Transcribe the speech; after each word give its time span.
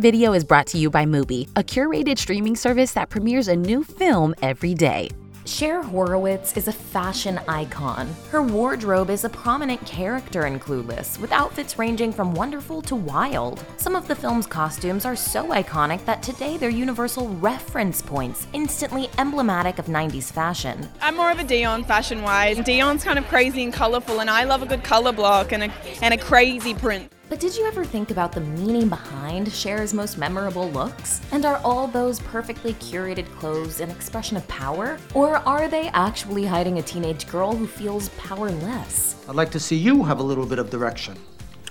video 0.00 0.32
is 0.32 0.44
brought 0.44 0.66
to 0.68 0.78
you 0.78 0.88
by 0.88 1.04
Mubi, 1.04 1.46
a 1.56 1.62
curated 1.62 2.18
streaming 2.18 2.56
service 2.56 2.92
that 2.92 3.10
premieres 3.10 3.48
a 3.48 3.54
new 3.54 3.84
film 3.84 4.34
every 4.40 4.72
day. 4.72 5.10
Cher 5.44 5.82
Horowitz 5.82 6.56
is 6.56 6.68
a 6.68 6.72
fashion 6.72 7.38
icon. 7.48 8.08
Her 8.30 8.40
wardrobe 8.40 9.10
is 9.10 9.24
a 9.24 9.28
prominent 9.28 9.84
character 9.84 10.46
in 10.46 10.58
Clueless, 10.58 11.18
with 11.18 11.32
outfits 11.32 11.78
ranging 11.78 12.12
from 12.12 12.34
wonderful 12.34 12.80
to 12.82 12.96
wild. 12.96 13.62
Some 13.76 13.94
of 13.94 14.06
the 14.08 14.14
film's 14.14 14.46
costumes 14.46 15.04
are 15.04 15.16
so 15.16 15.48
iconic 15.48 16.04
that 16.04 16.22
today 16.22 16.56
they're 16.56 16.70
universal 16.70 17.28
reference 17.28 18.00
points, 18.00 18.46
instantly 18.52 19.10
emblematic 19.18 19.78
of 19.78 19.86
90s 19.86 20.32
fashion. 20.32 20.88
I'm 21.02 21.16
more 21.16 21.30
of 21.30 21.40
a 21.40 21.44
Dion 21.44 21.84
fashion 21.84 22.22
wise. 22.22 22.58
Dion's 22.60 23.04
kind 23.04 23.18
of 23.18 23.26
crazy 23.26 23.64
and 23.64 23.72
colorful, 23.72 24.20
and 24.20 24.30
I 24.30 24.44
love 24.44 24.62
a 24.62 24.66
good 24.66 24.84
color 24.84 25.12
block 25.12 25.52
and 25.52 25.64
a, 25.64 25.72
and 26.00 26.14
a 26.14 26.18
crazy 26.18 26.74
print. 26.74 27.12
But 27.30 27.38
did 27.38 27.56
you 27.56 27.64
ever 27.64 27.84
think 27.84 28.10
about 28.10 28.32
the 28.32 28.40
meaning 28.40 28.88
behind 28.88 29.52
Cher's 29.52 29.94
most 29.94 30.18
memorable 30.18 30.68
looks? 30.72 31.20
And 31.30 31.44
are 31.44 31.58
all 31.58 31.86
those 31.86 32.18
perfectly 32.18 32.74
curated 32.74 33.24
clothes 33.36 33.78
an 33.78 33.88
expression 33.88 34.36
of 34.36 34.46
power? 34.48 34.98
Or 35.14 35.36
are 35.36 35.68
they 35.68 35.90
actually 35.90 36.44
hiding 36.44 36.80
a 36.80 36.82
teenage 36.82 37.28
girl 37.28 37.54
who 37.54 37.68
feels 37.68 38.08
powerless? 38.18 39.24
I'd 39.28 39.36
like 39.36 39.52
to 39.52 39.60
see 39.60 39.76
you 39.76 40.02
have 40.02 40.18
a 40.18 40.24
little 40.24 40.44
bit 40.44 40.58
of 40.58 40.70
direction. 40.70 41.16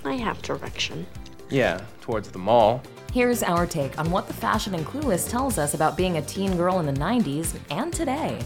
I 0.02 0.14
have 0.14 0.40
direction. 0.40 1.06
Yeah, 1.50 1.82
towards 2.00 2.30
the 2.30 2.38
mall. 2.38 2.82
Here's 3.12 3.42
our 3.42 3.66
take 3.66 3.98
on 3.98 4.10
what 4.10 4.28
the 4.28 4.32
fashion 4.32 4.74
in 4.74 4.82
Clueless 4.82 5.28
tells 5.28 5.58
us 5.58 5.74
about 5.74 5.94
being 5.94 6.16
a 6.16 6.22
teen 6.22 6.56
girl 6.56 6.80
in 6.80 6.86
the 6.86 6.98
90s 6.98 7.54
and 7.68 7.92
today. 7.92 8.38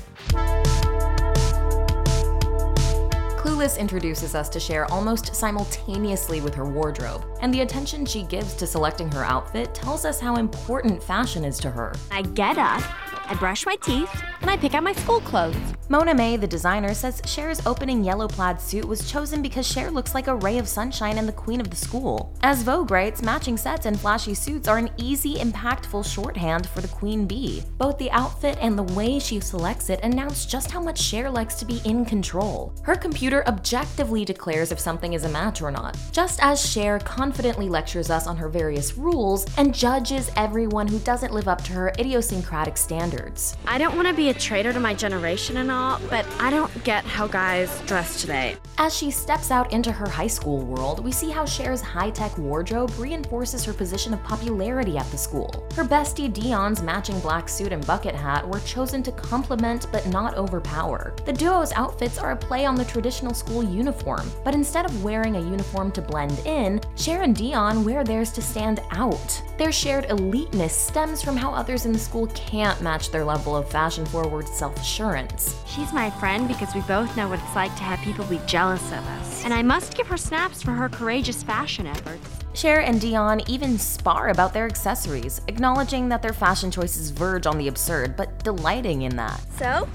Clueless 3.54 3.78
introduces 3.78 4.34
us 4.34 4.48
to 4.48 4.58
Cher 4.58 4.84
almost 4.90 5.32
simultaneously 5.32 6.40
with 6.40 6.56
her 6.56 6.64
wardrobe, 6.64 7.24
and 7.40 7.54
the 7.54 7.60
attention 7.60 8.04
she 8.04 8.24
gives 8.24 8.54
to 8.54 8.66
selecting 8.66 9.08
her 9.12 9.22
outfit 9.22 9.72
tells 9.72 10.04
us 10.04 10.18
how 10.18 10.34
important 10.34 11.00
fashion 11.00 11.44
is 11.44 11.60
to 11.60 11.70
her. 11.70 11.94
I 12.10 12.22
get 12.22 12.58
up, 12.58 12.82
I 13.30 13.36
brush 13.38 13.64
my 13.64 13.76
teeth, 13.76 14.10
and 14.40 14.50
I 14.50 14.56
pick 14.56 14.74
out 14.74 14.82
my 14.82 14.92
school 14.92 15.20
clothes. 15.20 15.73
Mona 15.90 16.14
May, 16.14 16.38
the 16.38 16.46
designer, 16.46 16.94
says 16.94 17.20
Cher's 17.26 17.64
opening 17.66 18.02
yellow 18.02 18.26
plaid 18.26 18.58
suit 18.58 18.86
was 18.86 19.10
chosen 19.10 19.42
because 19.42 19.66
Cher 19.66 19.90
looks 19.90 20.14
like 20.14 20.28
a 20.28 20.34
ray 20.36 20.56
of 20.56 20.66
sunshine 20.66 21.18
and 21.18 21.28
the 21.28 21.32
queen 21.32 21.60
of 21.60 21.68
the 21.68 21.76
school. 21.76 22.34
As 22.42 22.62
Vogue 22.62 22.90
writes, 22.90 23.22
matching 23.22 23.58
sets 23.58 23.84
and 23.84 24.00
flashy 24.00 24.32
suits 24.32 24.66
are 24.66 24.78
an 24.78 24.88
easy, 24.96 25.34
impactful 25.34 26.10
shorthand 26.10 26.66
for 26.70 26.80
the 26.80 26.88
queen 26.88 27.26
bee. 27.26 27.62
Both 27.76 27.98
the 27.98 28.10
outfit 28.12 28.56
and 28.62 28.78
the 28.78 28.94
way 28.94 29.18
she 29.18 29.40
selects 29.40 29.90
it 29.90 30.00
announce 30.02 30.46
just 30.46 30.70
how 30.70 30.80
much 30.80 30.98
Cher 30.98 31.28
likes 31.28 31.56
to 31.56 31.66
be 31.66 31.82
in 31.84 32.06
control. 32.06 32.72
Her 32.82 32.94
computer 32.94 33.46
objectively 33.46 34.24
declares 34.24 34.72
if 34.72 34.80
something 34.80 35.12
is 35.12 35.24
a 35.24 35.28
match 35.28 35.60
or 35.60 35.70
not, 35.70 35.98
just 36.12 36.42
as 36.42 36.64
Cher 36.64 36.98
confidently 36.98 37.68
lectures 37.68 38.08
us 38.08 38.26
on 38.26 38.38
her 38.38 38.48
various 38.48 38.96
rules 38.96 39.44
and 39.58 39.74
judges 39.74 40.30
everyone 40.36 40.88
who 40.88 40.98
doesn't 41.00 41.34
live 41.34 41.46
up 41.46 41.62
to 41.64 41.72
her 41.74 41.92
idiosyncratic 41.98 42.78
standards. 42.78 43.54
I 43.66 43.76
don't 43.76 43.96
want 43.96 44.08
to 44.08 44.14
be 44.14 44.30
a 44.30 44.34
traitor 44.34 44.72
to 44.72 44.80
my 44.80 44.94
generation 44.94 45.58
and 45.58 45.73
all, 45.74 46.00
but 46.08 46.26
I 46.38 46.50
don't 46.50 46.72
get 46.84 47.04
how 47.04 47.26
guys 47.26 47.80
dress 47.82 48.20
today. 48.20 48.56
As 48.78 48.96
she 48.96 49.10
steps 49.10 49.50
out 49.50 49.72
into 49.72 49.92
her 49.92 50.08
high 50.08 50.26
school 50.26 50.64
world, 50.64 51.04
we 51.04 51.12
see 51.12 51.30
how 51.30 51.44
Cher's 51.44 51.80
high 51.80 52.10
tech 52.10 52.36
wardrobe 52.38 52.92
reinforces 52.98 53.64
her 53.64 53.72
position 53.72 54.14
of 54.14 54.22
popularity 54.24 54.96
at 54.96 55.08
the 55.10 55.18
school. 55.18 55.66
Her 55.76 55.84
bestie 55.84 56.32
Dion's 56.32 56.82
matching 56.82 57.20
black 57.20 57.48
suit 57.48 57.72
and 57.72 57.86
bucket 57.86 58.14
hat 58.14 58.48
were 58.48 58.60
chosen 58.60 59.02
to 59.04 59.12
complement 59.12 59.86
but 59.92 60.06
not 60.06 60.36
overpower. 60.36 61.14
The 61.24 61.32
duo's 61.32 61.72
outfits 61.72 62.18
are 62.18 62.32
a 62.32 62.36
play 62.36 62.64
on 62.64 62.74
the 62.74 62.84
traditional 62.84 63.34
school 63.34 63.62
uniform, 63.62 64.28
but 64.44 64.54
instead 64.54 64.86
of 64.86 65.04
wearing 65.04 65.36
a 65.36 65.40
uniform 65.40 65.92
to 65.92 66.02
blend 66.02 66.40
in, 66.44 66.80
Cher 66.96 67.22
and 67.22 67.34
Dion 67.34 67.84
wear 67.84 68.02
theirs 68.02 68.32
to 68.32 68.42
stand 68.42 68.80
out. 68.90 69.42
Their 69.56 69.72
shared 69.72 70.06
eliteness 70.06 70.70
stems 70.70 71.22
from 71.22 71.36
how 71.36 71.52
others 71.52 71.86
in 71.86 71.92
the 71.92 71.98
school 71.98 72.26
can't 72.28 72.80
match 72.80 73.10
their 73.10 73.24
level 73.24 73.56
of 73.56 73.70
fashion 73.70 74.04
forward 74.06 74.48
self 74.48 74.76
assurance. 74.76 75.56
She's 75.66 75.92
my 75.92 76.10
friend 76.10 76.46
because 76.46 76.74
we 76.74 76.82
both 76.82 77.16
know 77.16 77.28
what 77.28 77.40
it's 77.40 77.56
like 77.56 77.74
to 77.76 77.82
have 77.82 77.98
people 78.00 78.24
be 78.26 78.40
jealous 78.46 78.86
of 78.88 78.98
us. 78.98 79.44
And 79.44 79.52
I 79.52 79.62
must 79.62 79.96
give 79.96 80.06
her 80.06 80.16
snaps 80.16 80.62
for 80.62 80.72
her 80.72 80.88
courageous 80.88 81.42
fashion 81.42 81.86
efforts. 81.86 82.28
Cher 82.54 82.80
and 82.80 83.00
Dion 83.00 83.40
even 83.48 83.78
spar 83.78 84.28
about 84.28 84.52
their 84.52 84.66
accessories, 84.66 85.40
acknowledging 85.48 86.08
that 86.10 86.22
their 86.22 86.32
fashion 86.32 86.70
choices 86.70 87.10
verge 87.10 87.46
on 87.46 87.58
the 87.58 87.66
absurd, 87.66 88.16
but 88.16 88.44
delighting 88.44 89.02
in 89.02 89.16
that. 89.16 89.40
So, 89.58 89.88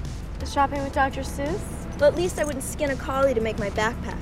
shopping 0.46 0.82
with 0.82 0.92
Dr. 0.92 1.22
Seuss? 1.22 1.60
Well, 1.98 2.10
at 2.10 2.16
least 2.16 2.38
I 2.38 2.44
wouldn't 2.44 2.64
skin 2.64 2.90
a 2.90 2.96
collie 2.96 3.34
to 3.34 3.40
make 3.40 3.58
my 3.58 3.70
backpack. 3.70 4.18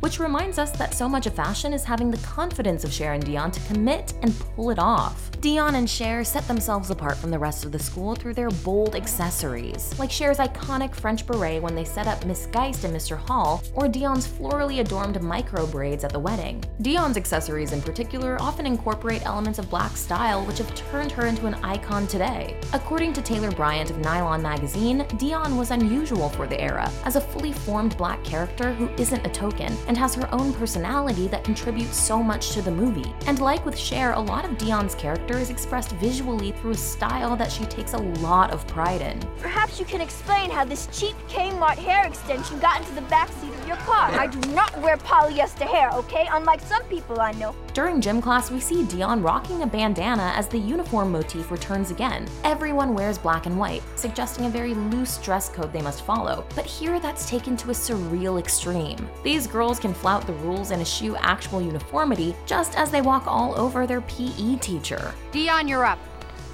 Which 0.00 0.20
reminds 0.20 0.58
us 0.58 0.70
that 0.72 0.94
so 0.94 1.08
much 1.08 1.26
of 1.26 1.34
fashion 1.34 1.72
is 1.72 1.84
having 1.84 2.10
the 2.10 2.18
confidence 2.18 2.84
of 2.84 2.92
Cher 2.92 3.14
and 3.14 3.24
Dion 3.24 3.50
to 3.50 3.60
commit 3.72 4.14
and 4.22 4.38
pull 4.38 4.70
it 4.70 4.78
off. 4.78 5.30
Dion 5.40 5.74
and 5.74 5.88
Cher 5.88 6.24
set 6.24 6.46
themselves 6.48 6.90
apart 6.90 7.16
from 7.16 7.30
the 7.30 7.38
rest 7.38 7.66
of 7.66 7.72
the 7.72 7.78
school 7.78 8.14
through 8.14 8.32
their 8.32 8.48
bold 8.48 8.94
accessories, 8.94 9.98
like 9.98 10.10
Cher's 10.10 10.38
iconic 10.38 10.94
French 10.94 11.26
beret 11.26 11.62
when 11.62 11.74
they 11.74 11.84
set 11.84 12.06
up 12.06 12.24
Miss 12.24 12.46
Geist 12.46 12.84
and 12.84 12.96
Mr. 12.96 13.18
Hall, 13.18 13.62
or 13.74 13.86
Dion's 13.86 14.26
florally 14.26 14.80
adorned 14.80 15.22
micro 15.22 15.66
braids 15.66 16.02
at 16.02 16.12
the 16.12 16.18
wedding. 16.18 16.64
Dion's 16.80 17.18
accessories 17.18 17.72
in 17.72 17.82
particular 17.82 18.40
often 18.40 18.64
incorporate 18.66 19.26
elements 19.26 19.58
of 19.58 19.68
black 19.68 19.96
style 19.96 20.44
which 20.46 20.58
have 20.58 20.74
turned 20.74 21.12
her 21.12 21.26
into 21.26 21.46
an 21.46 21.54
icon 21.56 22.06
today. 22.06 22.58
According 22.72 23.12
to 23.14 23.22
Taylor 23.22 23.50
Bryant 23.50 23.90
of 23.90 23.98
Nylon 23.98 24.40
magazine, 24.40 25.06
Dion 25.18 25.58
was 25.58 25.70
unusual 25.70 26.30
for 26.30 26.46
the 26.46 26.60
era, 26.60 26.90
as 27.04 27.16
a 27.16 27.20
fully 27.20 27.52
formed 27.52 27.96
black 27.98 28.24
character 28.24 28.72
who 28.72 28.88
isn't 28.94 29.13
a 29.18 29.28
token 29.28 29.76
and 29.86 29.96
has 29.96 30.14
her 30.14 30.28
own 30.32 30.52
personality 30.54 31.28
that 31.28 31.44
contributes 31.44 31.96
so 31.96 32.22
much 32.22 32.50
to 32.50 32.62
the 32.62 32.70
movie. 32.70 33.14
And 33.26 33.38
like 33.40 33.64
with 33.64 33.78
Cher, 33.78 34.12
a 34.12 34.20
lot 34.20 34.44
of 34.44 34.56
Dion's 34.58 34.94
character 34.94 35.36
is 35.38 35.50
expressed 35.50 35.92
visually 35.92 36.52
through 36.52 36.72
a 36.72 36.76
style 36.76 37.36
that 37.36 37.52
she 37.52 37.64
takes 37.66 37.92
a 37.92 37.98
lot 37.98 38.52
of 38.52 38.66
pride 38.66 39.00
in. 39.00 39.20
Perhaps 39.38 39.78
you 39.78 39.84
can 39.84 40.00
explain 40.00 40.50
how 40.50 40.64
this 40.64 40.88
cheap 40.92 41.16
Kmart 41.28 41.76
hair 41.76 42.06
extension 42.06 42.58
got 42.58 42.80
into 42.80 42.94
the 42.94 43.02
backseat 43.02 43.52
of 43.52 43.63
your 43.66 43.76
car. 43.78 44.10
I 44.12 44.26
do 44.26 44.38
not 44.52 44.76
wear 44.80 44.96
polyester 44.96 45.66
hair, 45.66 45.90
okay? 45.92 46.28
Unlike 46.30 46.60
some 46.60 46.82
people 46.84 47.20
I 47.20 47.32
know. 47.32 47.54
During 47.72 48.00
gym 48.00 48.20
class, 48.20 48.50
we 48.50 48.60
see 48.60 48.84
Dion 48.84 49.22
rocking 49.22 49.62
a 49.62 49.66
bandana 49.66 50.32
as 50.36 50.48
the 50.48 50.58
uniform 50.58 51.12
motif 51.12 51.50
returns 51.50 51.90
again. 51.90 52.28
Everyone 52.44 52.94
wears 52.94 53.18
black 53.18 53.46
and 53.46 53.58
white, 53.58 53.82
suggesting 53.96 54.46
a 54.46 54.50
very 54.50 54.74
loose 54.74 55.18
dress 55.18 55.48
code 55.48 55.72
they 55.72 55.82
must 55.82 56.04
follow, 56.04 56.44
but 56.54 56.64
here 56.64 57.00
that's 57.00 57.28
taken 57.28 57.56
to 57.58 57.70
a 57.70 57.74
surreal 57.74 58.38
extreme. 58.38 59.08
These 59.22 59.46
girls 59.46 59.80
can 59.80 59.94
flout 59.94 60.26
the 60.26 60.32
rules 60.34 60.70
and 60.70 60.80
eschew 60.80 61.16
actual 61.16 61.60
uniformity 61.60 62.34
just 62.46 62.76
as 62.76 62.90
they 62.90 63.00
walk 63.00 63.26
all 63.26 63.58
over 63.58 63.86
their 63.86 64.02
PE 64.02 64.56
teacher. 64.56 65.14
Dion, 65.32 65.66
you're 65.68 65.84
up. 65.84 65.98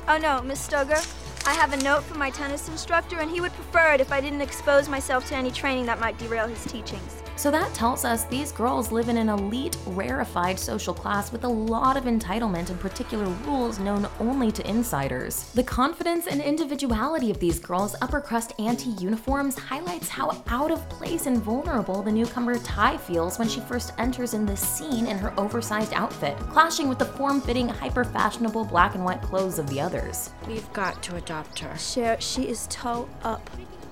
Oh 0.09 0.19
no, 0.19 0.42
Miss 0.42 0.66
Stoeger. 0.66 1.20
I 1.50 1.55
have 1.55 1.72
a 1.72 1.77
note 1.78 2.05
from 2.05 2.21
my 2.21 2.31
tennis 2.31 2.69
instructor, 2.69 3.19
and 3.19 3.28
he 3.28 3.41
would 3.41 3.53
prefer 3.55 3.94
it 3.94 4.00
if 4.00 4.12
I 4.12 4.21
didn't 4.21 4.41
expose 4.41 4.88
myself 4.88 5.27
to 5.31 5.34
any 5.34 5.50
training 5.50 5.84
that 5.87 5.99
might 5.99 6.16
derail 6.16 6.47
his 6.47 6.65
teachings. 6.65 7.20
So 7.41 7.51
that 7.53 7.73
tells 7.73 8.05
us 8.05 8.25
these 8.25 8.53
girls 8.53 8.93
live 8.93 9.09
in 9.09 9.17
an 9.17 9.31
elite, 9.31 9.75
rarefied 9.87 10.59
social 10.59 10.93
class 10.93 11.33
with 11.33 11.45
a 11.45 11.49
lot 11.49 11.97
of 11.97 12.05
entitlement 12.05 12.69
and 12.69 12.78
particular 12.78 13.25
rules 13.25 13.78
known 13.78 14.06
only 14.21 14.53
to 14.53 14.69
insiders. 14.69 15.51
The 15.55 15.62
confidence 15.62 16.27
and 16.27 16.43
individuality 16.43 17.31
of 17.31 17.41
these 17.41 17.59
girls' 17.59 17.97
upper 18.03 18.21
crust 18.21 18.53
anti 18.59 18.91
uniforms 19.03 19.59
highlights 19.59 20.11
how 20.11 20.45
out 20.49 20.71
of 20.71 20.87
place 20.91 21.25
and 21.25 21.39
vulnerable 21.39 22.03
the 22.03 22.12
newcomer 22.12 22.59
Tai 22.59 22.99
feels 22.99 23.39
when 23.39 23.49
she 23.49 23.61
first 23.61 23.95
enters 23.97 24.34
in 24.34 24.45
this 24.45 24.61
scene 24.61 25.07
in 25.07 25.17
her 25.17 25.33
oversized 25.41 25.95
outfit, 25.95 26.37
clashing 26.51 26.91
with 26.91 26.99
the 26.99 27.07
form 27.07 27.41
fitting, 27.41 27.71
hyper 27.71 28.05
fashionable 28.05 28.67
black 28.67 28.95
and 28.97 29.03
white 29.03 29.22
clothes 29.22 29.59
of 29.59 29.67
the 29.71 29.81
others. 29.81 30.28
We've 30.47 30.71
got 30.75 31.03
to 31.05 31.17
adopt 31.17 31.61
her. 31.61 31.75
Cher, 31.78 32.21
she 32.21 32.51
is 32.51 32.67
toe 32.67 33.09
up. 33.22 33.49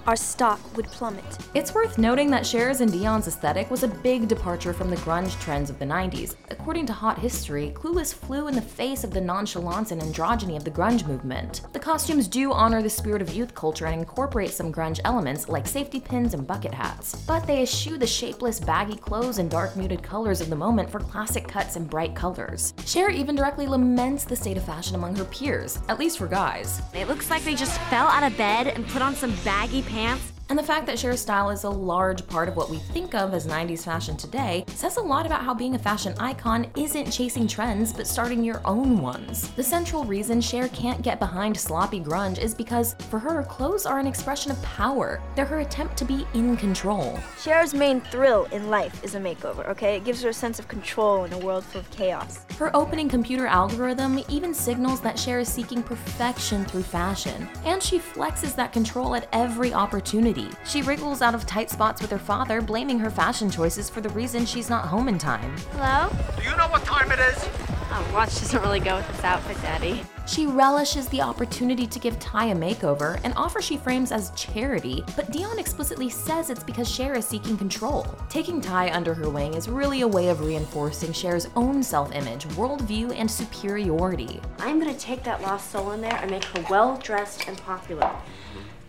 Our 0.09 0.17
stock 0.17 0.59
would 0.75 0.87
plummet. 0.87 1.37
It's 1.53 1.75
worth 1.75 1.99
noting 1.99 2.31
that 2.31 2.47
Cher's 2.47 2.81
and 2.81 2.91
Dion's 2.91 3.29
aesthetic 3.29 3.71
was 3.71 3.83
a 3.83 3.89
big 3.89 4.27
departure 4.27 4.73
from 4.73 4.89
the 4.89 4.97
grunge 4.97 5.39
trends 5.39 5.69
of 5.69 5.79
the 5.79 5.85
90s. 5.85 6.35
According 6.51 6.87
to 6.87 6.95
Hot 6.95 7.19
History, 7.19 7.75
Clueless 7.75 8.15
flew 8.15 8.49
in 8.49 8.55
the 8.55 8.63
face 8.63 9.05
of 9.05 9.11
the 9.11 9.21
nonchalance 9.21 9.91
and 9.91 10.01
androgyny 10.01 10.57
of 10.57 10.65
the 10.65 10.71
grunge 10.71 11.07
movement. 11.07 11.61
The 11.75 11.79
costumes 11.79 12.27
do 12.27 12.53
honor 12.53 12.81
the 12.81 12.89
spirit 12.89 13.21
of 13.21 13.35
youth 13.35 13.55
culture 13.55 13.85
and 13.85 14.01
incorporate 14.01 14.49
some 14.49 14.73
grunge 14.73 14.99
elements 15.05 15.47
like 15.47 15.67
safety 15.67 16.01
pins 16.01 16.33
and 16.33 16.47
bucket 16.47 16.73
hats, 16.73 17.15
but 17.27 17.47
they 17.47 17.61
eschew 17.61 17.99
the 17.99 18.07
shapeless, 18.07 18.59
baggy 18.59 18.97
clothes 18.97 19.37
and 19.37 19.51
dark 19.51 19.77
muted 19.77 20.03
colors 20.03 20.41
of 20.41 20.49
the 20.49 20.57
moment 20.57 20.89
for 20.89 21.01
classic 21.01 21.47
cuts 21.47 21.77
and 21.77 21.91
bright 21.91 22.15
colors. 22.15 22.73
Cher 22.87 23.11
even 23.11 23.37
directly 23.37 23.67
laments 23.67 24.25
the 24.25 24.37
state 24.37 24.57
of 24.57 24.65
fashion 24.65 24.95
among 24.95 25.17
her 25.17 25.27
peers, 25.27 25.81
at 25.91 25.99
least 25.99 26.17
for 26.17 26.27
guys. 26.27 26.81
It 26.95 27.09
looks 27.09 27.29
like 27.29 27.45
they 27.45 27.55
just 27.55 27.79
fell 27.91 28.07
out 28.07 28.23
of 28.23 28.39
bed 28.39 28.69
and 28.69 28.89
put 28.89 29.03
on 29.03 29.15
some 29.15 29.35
baggy 29.45 29.83
pants 29.83 29.98
enhance 29.99 30.38
and 30.51 30.59
the 30.59 30.63
fact 30.63 30.87
that 30.87 30.99
Cher's 30.99 31.21
style 31.21 31.51
is 31.51 31.65
a 31.65 31.71
large 31.71 32.27
part 32.27 32.49
of 32.49 32.57
what 32.57 32.71
we 32.71 32.79
think 32.79 33.15
of 33.15 33.35
as 33.35 33.47
90s 33.47 33.85
fashion 33.85 34.17
today 34.17 34.65
says 34.69 34.97
a 34.97 35.01
lot 35.01 35.27
about 35.27 35.43
how 35.43 35.53
being 35.53 35.75
a 35.75 35.79
fashion 35.79 36.15
icon 36.19 36.67
isn't 36.75 37.11
chasing 37.11 37.47
trends 37.47 37.93
but 37.93 38.07
starting 38.07 38.43
your 38.43 38.63
own 38.65 39.03
ones. 39.03 39.51
The 39.51 39.63
central 39.63 40.05
reason 40.05 40.41
Cher 40.41 40.69
can't 40.69 41.03
get 41.03 41.19
behind 41.19 41.55
sloppy 41.55 42.01
grunge 42.01 42.39
is 42.39 42.55
because, 42.55 42.95
for 43.11 43.19
her, 43.19 43.43
clothes 43.43 43.85
are 43.85 43.99
an 43.99 44.07
expression 44.07 44.51
of 44.51 44.63
power. 44.63 45.21
They're 45.37 45.45
her 45.45 45.61
attempt 45.61 45.99
to 45.99 46.07
be 46.07 46.27
in 46.33 46.57
control. 46.57 47.19
Cher's 47.43 47.75
main 47.75 48.01
thrill 48.01 48.47
in 48.47 48.71
life 48.71 49.05
is 49.05 49.17
a 49.17 49.21
makeover, 49.21 49.69
okay? 49.69 49.97
It 49.97 50.05
gives 50.05 50.23
her 50.23 50.31
a 50.31 50.35
sense 50.35 50.59
of 50.59 50.67
control 50.67 51.25
in 51.25 51.33
a 51.35 51.39
world 51.39 51.65
full 51.65 51.83
of 51.83 51.91
chaos. 51.91 52.47
Her 52.57 52.75
opening 52.75 53.11
computer 53.11 53.47
algorithm 53.47 54.19
even 54.31 54.55
signals 54.55 55.03
that 55.03 55.19
Cher 55.19 55.41
is 55.41 55.49
seeking 55.49 55.83
perfection 55.83 56.65
through 56.65 56.85
fashion, 56.85 57.47
and 57.67 57.83
she 57.83 57.99
flexes 57.99 58.55
that 58.57 58.73
control 58.73 59.15
at 59.15 59.29
every 59.35 59.75
opportunity. 59.75 60.38
She 60.65 60.83
wriggles 60.83 61.23
out 61.23 61.35
of 61.35 61.47
tight 61.47 61.71
spots 61.71 62.01
with 62.01 62.11
her 62.11 62.19
father, 62.19 62.61
blaming 62.61 62.99
her 62.99 63.11
fashion 63.11 63.51
choices 63.51 63.89
for 63.91 64.01
the 64.01 64.09
reason 64.11 64.47
she's 64.47 64.71
not 64.71 64.87
home 64.87 65.09
in 65.09 65.19
time. 65.19 65.55
Hello? 65.73 66.11
Do 66.37 66.43
you 66.43 66.57
know 66.57 66.69
what 66.69 66.85
time 66.85 67.11
it 67.11 67.19
is? 67.19 67.49
Oh, 67.91 68.11
watch 68.13 68.29
doesn't 68.39 68.61
really 68.61 68.81
go 68.81 68.97
with 68.97 69.09
this 69.09 69.25
outfit, 69.25 69.57
Daddy. 69.63 70.03
She 70.27 70.47
relishes 70.47 71.09
the 71.09 71.23
opportunity 71.23 71.87
to 71.87 71.99
give 71.99 72.19
Tai 72.21 72.47
a 72.49 72.55
makeover, 72.55 73.19
an 73.25 73.33
offer 73.33 73.63
she 73.63 73.79
frames 73.79 74.13
as 74.13 74.31
charity, 74.33 75.03
but 75.17 75.31
Dion 75.33 75.59
explicitly 75.59 76.11
says 76.11 76.51
it's 76.51 76.63
because 76.63 76.87
Cher 76.87 77.15
is 77.15 77.27
seeking 77.27 77.57
control. 77.57 78.07
Taking 78.29 78.61
Tai 78.61 78.93
under 78.93 79.15
her 79.15 79.31
wing 79.31 79.55
is 79.55 79.71
really 79.71 80.03
a 80.03 80.09
way 80.09 80.29
of 80.29 80.41
reinforcing 80.41 81.15
Cher's 81.15 81.49
own 81.57 81.83
self 81.83 82.15
image, 82.15 82.47
worldview, 82.49 83.19
and 83.19 83.31
superiority. 83.31 84.39
I'm 84.59 84.79
gonna 84.79 84.93
take 84.93 85.23
that 85.25 85.41
lost 85.41 85.71
soul 85.71 85.93
in 85.93 86.03
there 86.03 86.19
and 86.21 86.31
make 86.31 86.45
her 86.45 86.65
well 86.69 86.99
dressed 86.99 87.49
and 87.49 87.57
popular. 87.63 88.15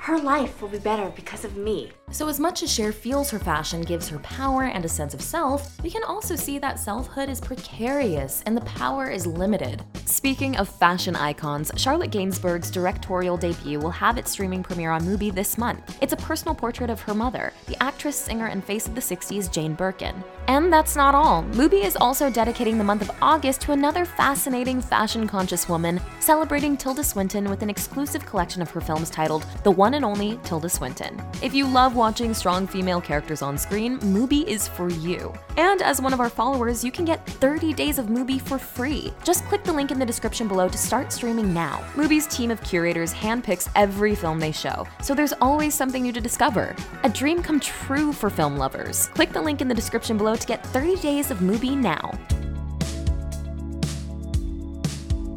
Her 0.10 0.18
life 0.18 0.60
will 0.60 0.70
be 0.70 0.80
better 0.80 1.12
because 1.12 1.46
of 1.46 1.56
me. 1.56 1.92
So, 2.10 2.28
as 2.30 2.40
much 2.40 2.64
as 2.64 2.74
Cher 2.74 2.92
feels 2.92 3.30
her 3.30 3.38
fashion 3.38 3.82
gives 3.84 4.10
her 4.10 4.18
power 4.18 4.64
and 4.64 4.84
a 4.84 4.90
sense 4.90 5.14
of 5.14 5.22
self, 5.22 5.80
we 5.84 5.92
can 5.92 6.04
also 6.04 6.36
see 6.36 6.58
that 6.58 6.80
selfhood 6.80 7.30
is 7.30 7.40
precarious 7.40 8.42
and 8.48 8.58
the 8.58 8.62
power 8.62 9.08
is 9.08 9.28
limited. 9.28 9.84
Speaking 10.06 10.58
of 10.58 10.68
fashion 10.68 11.16
icons, 11.16 11.72
Charlotte 11.78 12.10
Gainsbourg's 12.10 12.72
directorial 12.72 13.38
debut 13.38 13.80
will 13.80 13.92
have 13.92 14.18
its 14.18 14.32
streaming 14.32 14.64
premiere 14.64 14.90
on 14.90 15.04
Mubi 15.04 15.32
this 15.32 15.60
month. 15.60 15.96
It's 16.02 16.14
a 16.14 16.18
personal 16.18 16.56
portrait 16.56 16.90
of 16.90 17.00
her 17.02 17.14
mother, 17.14 17.54
the 17.68 17.78
actress, 17.84 18.16
singer, 18.16 18.48
and 18.48 18.64
face 18.64 18.88
of 18.88 18.96
the 18.96 19.02
60s, 19.02 19.52
Jane 19.52 19.76
Birkin. 19.76 20.24
And 20.50 20.74
that's 20.74 20.96
not 20.96 21.14
all. 21.14 21.44
Mubi 21.52 21.86
is 21.86 21.96
also 21.96 22.28
dedicating 22.28 22.80
the 22.80 22.84
month 22.84 23.04
of 23.04 23.12
August 23.22 23.62
to 23.62 23.72
another 23.72 24.04
fascinating 24.04 24.82
fashion 24.82 25.28
conscious 25.28 25.70
woman, 25.70 26.02
celebrating 26.22 26.76
Tilda 26.76 27.04
Swinton 27.04 27.52
with 27.52 27.62
an 27.62 27.70
exclusive 27.70 28.26
collection 28.26 28.60
of 28.60 28.72
her 28.72 28.82
films 28.82 29.12
titled 29.12 29.46
The 29.64 29.70
One 29.70 29.94
and 29.94 30.04
Only 30.04 30.40
Tilda 30.44 30.68
Swinton. 30.68 31.22
If 31.44 31.54
you 31.54 31.68
love 31.68 31.96
watching 31.96 32.34
strong 32.34 32.66
female 32.66 33.00
characters 33.00 33.44
on 33.44 33.60
screen, 33.60 34.00
Mubi 34.00 34.44
is 34.48 34.68
for 34.68 34.90
you. 34.90 35.32
And 35.56 35.84
as 35.84 36.02
one 36.02 36.14
of 36.14 36.20
our 36.20 36.32
followers, 36.32 36.84
you 36.84 36.92
can 36.92 37.06
get 37.06 37.28
30 37.28 37.74
days 37.74 38.00
of 38.00 38.08
Mubi 38.08 38.42
for 38.42 38.58
free. 38.58 39.14
Just 39.24 39.46
click 39.46 39.64
the 39.64 39.72
link 39.74 39.92
in 39.92 40.00
the 40.00 40.06
description 40.06 40.48
below 40.48 40.68
to 40.68 40.78
start 40.80 41.14
streaming 41.14 41.54
now. 41.54 41.84
Mubi's 41.94 42.26
team 42.26 42.50
of 42.50 42.60
curators 42.64 43.14
handpicks 43.14 43.70
every 43.76 44.16
film 44.16 44.40
they 44.40 44.52
show, 44.52 44.88
so 45.04 45.14
there's 45.14 45.34
always 45.42 45.76
something 45.76 46.02
new 46.02 46.12
to 46.12 46.20
discover. 46.20 46.76
A 47.04 47.10
dream 47.10 47.44
come 47.44 47.60
true 47.60 48.12
for 48.12 48.32
film 48.32 48.58
lovers. 48.58 49.10
Click 49.10 49.32
the 49.32 49.42
link 49.42 49.62
in 49.62 49.68
the 49.68 49.76
description 49.76 50.18
below 50.18 50.39
to 50.40 50.48
get 50.48 50.66
30 50.68 50.96
days 50.98 51.32
of 51.32 51.40
Mubi 51.40 51.76
now. 51.76 52.12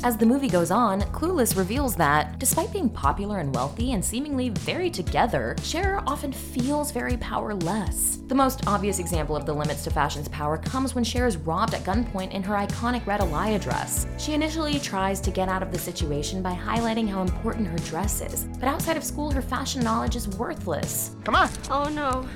As 0.04 0.16
the 0.16 0.26
movie 0.26 0.49
goes 0.49 0.72
on, 0.72 1.02
Clueless 1.12 1.56
reveals 1.56 1.94
that, 1.94 2.40
despite 2.40 2.72
being 2.72 2.90
popular 2.90 3.38
and 3.38 3.54
wealthy 3.54 3.93
and 3.93 4.04
seemingly 4.04 4.49
very 4.49 4.90
together, 4.90 5.54
Cher 5.62 6.02
often 6.08 6.32
feels 6.32 6.90
very 6.90 7.16
powerless. 7.19 8.19
The 8.26 8.34
most 8.34 8.66
obvious 8.66 8.99
example 8.99 9.37
of 9.37 9.46
the 9.46 9.52
limits 9.52 9.84
to 9.84 9.90
fashion's 9.90 10.26
power 10.26 10.58
comes 10.58 10.96
when 10.96 11.05
Cher 11.05 11.28
is 11.28 11.37
robbed 11.37 11.75
at 11.75 11.84
gunpoint 11.84 12.32
in 12.32 12.43
her 12.43 12.55
iconic 12.55 13.06
red 13.06 13.20
Alaïa 13.20 13.62
dress. 13.62 14.08
She 14.19 14.34
initially 14.34 14.81
tries 14.81 15.20
to 15.20 15.31
get 15.31 15.48
out 15.48 15.62
of 15.62 15.70
the 15.70 15.78
situation 15.78 16.43
by 16.43 16.52
highlighting 16.52 17.08
how 17.08 17.22
important 17.22 17.69
her 17.69 17.78
dress 17.78 18.22
is, 18.22 18.46
but 18.58 18.69
outside 18.69 18.96
of 18.96 19.05
school, 19.05 19.31
her 19.31 19.43
fashion 19.43 19.84
knowledge 19.84 20.16
is 20.16 20.26
worthless. 20.31 21.14
Come 21.22 21.37
on. 21.37 21.48
Oh 21.70 21.88
no. 21.88 22.28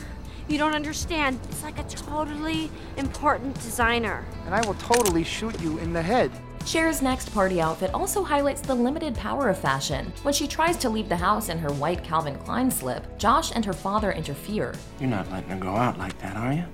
You 0.49 0.59
don't 0.59 0.75
understand. 0.75 1.41
It's 1.51 1.65
like 1.65 1.79
a 1.79 1.85
totally 1.85 2.71
important 2.97 3.55
designer. 3.57 4.25
And 4.45 4.55
I 4.55 4.65
will 4.67 4.75
totally 4.75 5.25
shoot 5.25 5.61
you 5.61 5.79
in 5.79 5.93
the 5.93 6.03
head. 6.03 6.31
Cher's 6.65 7.03
next 7.03 7.33
party 7.33 7.61
outfit 7.61 7.93
also 7.95 8.23
highlights 8.23 8.61
the 8.61 8.75
limited 8.75 9.15
power 9.15 9.49
of 9.49 9.59
fashion. 9.59 10.13
When 10.23 10.35
she 10.35 10.47
tries 10.47 10.77
to 10.79 10.89
leave 10.89 11.09
the 11.09 11.17
house 11.17 11.49
in 11.49 11.59
her 11.59 11.73
white 11.73 12.05
Calvin 12.05 12.37
Klein 12.39 12.71
slip, 12.71 13.19
Josh 13.19 13.53
and 13.55 13.65
her 13.65 13.73
father 13.73 14.13
interfere. 14.13 14.75
You're 15.01 15.11
not 15.11 15.31
letting 15.31 15.51
her 15.51 15.59
go 15.59 15.75
out 15.75 15.99
like 15.99 16.19
that, 16.21 16.37
are 16.37 16.53
you? 16.53 16.65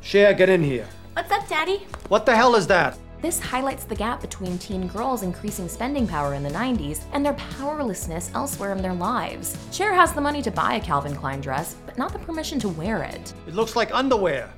Cher, 0.00 0.34
get 0.34 0.48
in 0.48 0.62
here. 0.62 0.86
What's 1.12 1.30
up, 1.30 1.48
Daddy? 1.48 1.86
What 2.08 2.26
the 2.26 2.36
hell 2.36 2.54
is 2.54 2.66
that? 2.68 2.98
This 3.26 3.40
highlights 3.40 3.82
the 3.82 3.96
gap 3.96 4.20
between 4.20 4.56
teen 4.56 4.86
girls' 4.86 5.24
increasing 5.24 5.68
spending 5.68 6.06
power 6.06 6.34
in 6.34 6.44
the 6.44 6.48
90s 6.50 7.00
and 7.12 7.26
their 7.26 7.32
powerlessness 7.32 8.30
elsewhere 8.34 8.70
in 8.70 8.80
their 8.80 8.94
lives. 8.94 9.58
Cher 9.72 9.92
has 9.92 10.12
the 10.12 10.20
money 10.20 10.40
to 10.42 10.52
buy 10.52 10.74
a 10.74 10.80
Calvin 10.80 11.16
Klein 11.16 11.40
dress, 11.40 11.74
but 11.86 11.98
not 11.98 12.12
the 12.12 12.20
permission 12.20 12.60
to 12.60 12.68
wear 12.68 13.02
it. 13.02 13.34
It 13.48 13.54
looks 13.56 13.74
like 13.74 13.92
underwear. 13.92 14.48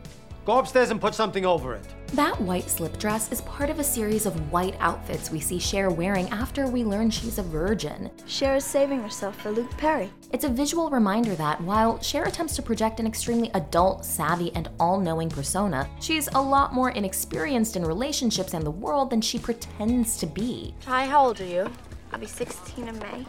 Go 0.45 0.59
upstairs 0.59 0.91
and 0.91 1.01
put 1.01 1.15
something 1.15 1.47
over 1.47 1.75
it. 1.75 1.87
That 2.15 2.41
white 2.41 2.71
slip 2.71 2.99
dress 2.99 3.31
is 3.31 3.43
part 3.43 3.69
of 3.69 3.79
a 3.79 3.85
series 3.85 4.25
of 4.25 4.51
white 4.51 4.75
outfits 4.81 5.31
we 5.31 5.41
see 5.41 5.59
Cher 5.59 5.91
wearing 5.91 6.27
after 6.31 6.67
we 6.67 6.83
learn 6.83 7.11
she's 7.11 7.39
a 7.39 7.43
virgin. 7.43 8.11
Cher 8.27 8.57
is 8.57 8.65
saving 8.65 9.03
herself 9.03 9.39
for 9.41 9.51
Luke 9.51 9.71
Perry. 9.77 10.11
It's 10.33 10.45
a 10.45 10.49
visual 10.49 10.89
reminder 10.89 11.35
that 11.35 11.61
while 11.61 12.01
Cher 12.01 12.25
attempts 12.25 12.57
to 12.57 12.63
project 12.63 12.99
an 12.99 13.07
extremely 13.07 13.51
adult, 13.53 14.07
savvy, 14.07 14.51
and 14.55 14.71
all 14.81 14.99
knowing 14.99 15.29
persona, 15.29 15.89
she's 16.01 16.29
a 16.29 16.41
lot 16.41 16.73
more 16.73 16.91
inexperienced 16.91 17.77
in 17.77 17.85
relationships 17.85 18.55
and 18.55 18.65
the 18.65 18.71
world 18.71 19.11
than 19.11 19.21
she 19.21 19.39
pretends 19.39 20.17
to 20.17 20.27
be. 20.27 20.75
Hi, 20.87 21.05
how 21.05 21.27
old 21.27 21.41
are 21.43 21.45
you? 21.45 21.71
I'll 22.11 22.19
be 22.19 22.27
16 22.27 22.89
in 22.89 22.99
May. 23.01 23.27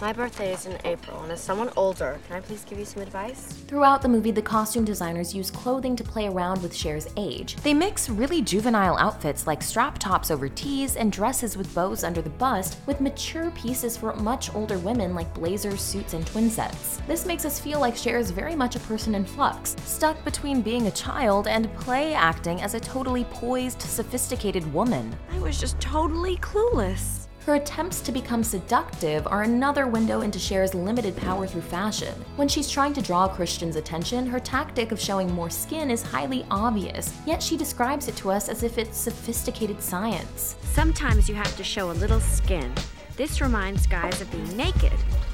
My 0.00 0.12
birthday 0.12 0.52
is 0.52 0.64
in 0.66 0.78
April, 0.84 1.20
and 1.24 1.32
as 1.32 1.40
someone 1.40 1.72
older, 1.74 2.20
can 2.28 2.36
I 2.36 2.40
please 2.40 2.64
give 2.64 2.78
you 2.78 2.84
some 2.84 3.02
advice? 3.02 3.46
Throughout 3.66 4.00
the 4.00 4.08
movie, 4.08 4.30
the 4.30 4.40
costume 4.40 4.84
designers 4.84 5.34
use 5.34 5.50
clothing 5.50 5.96
to 5.96 6.04
play 6.04 6.28
around 6.28 6.62
with 6.62 6.72
Cher's 6.72 7.08
age. 7.16 7.56
They 7.56 7.74
mix 7.74 8.08
really 8.08 8.40
juvenile 8.40 8.96
outfits 8.96 9.48
like 9.48 9.60
strap 9.60 9.98
tops 9.98 10.30
over 10.30 10.48
tees 10.48 10.94
and 10.94 11.10
dresses 11.10 11.56
with 11.56 11.74
bows 11.74 12.04
under 12.04 12.22
the 12.22 12.30
bust 12.30 12.78
with 12.86 13.00
mature 13.00 13.50
pieces 13.50 13.96
for 13.96 14.14
much 14.14 14.54
older 14.54 14.78
women 14.78 15.16
like 15.16 15.34
blazers, 15.34 15.80
suits, 15.80 16.14
and 16.14 16.24
twin 16.28 16.48
sets. 16.48 17.02
This 17.08 17.26
makes 17.26 17.44
us 17.44 17.58
feel 17.58 17.80
like 17.80 17.96
Cher 17.96 18.18
is 18.18 18.30
very 18.30 18.54
much 18.54 18.76
a 18.76 18.80
person 18.80 19.16
in 19.16 19.24
flux, 19.24 19.74
stuck 19.84 20.24
between 20.24 20.62
being 20.62 20.86
a 20.86 20.92
child 20.92 21.48
and 21.48 21.74
play 21.74 22.14
acting 22.14 22.62
as 22.62 22.74
a 22.74 22.80
totally 22.80 23.24
poised, 23.24 23.82
sophisticated 23.82 24.72
woman. 24.72 25.12
I 25.32 25.40
was 25.40 25.58
just 25.58 25.80
totally 25.80 26.36
clueless. 26.36 27.27
Her 27.46 27.54
attempts 27.54 28.00
to 28.02 28.12
become 28.12 28.44
seductive 28.44 29.26
are 29.26 29.42
another 29.42 29.86
window 29.86 30.20
into 30.20 30.38
Cher's 30.38 30.74
limited 30.74 31.16
power 31.16 31.46
through 31.46 31.62
fashion. 31.62 32.12
When 32.36 32.48
she's 32.48 32.70
trying 32.70 32.92
to 32.94 33.02
draw 33.02 33.26
Christian's 33.26 33.76
attention, 33.76 34.26
her 34.26 34.40
tactic 34.40 34.92
of 34.92 35.00
showing 35.00 35.32
more 35.32 35.48
skin 35.48 35.90
is 35.90 36.02
highly 36.02 36.44
obvious, 36.50 37.16
yet 37.26 37.42
she 37.42 37.56
describes 37.56 38.06
it 38.06 38.16
to 38.16 38.30
us 38.30 38.48
as 38.48 38.62
if 38.62 38.76
it's 38.76 38.98
sophisticated 38.98 39.80
science. 39.80 40.56
Sometimes 40.62 41.28
you 41.28 41.34
have 41.34 41.56
to 41.56 41.64
show 41.64 41.90
a 41.90 41.92
little 41.92 42.20
skin. 42.20 42.72
This 43.16 43.40
reminds 43.40 43.86
guys 43.86 44.20
of 44.20 44.30
being 44.30 44.56
naked, 44.56 44.92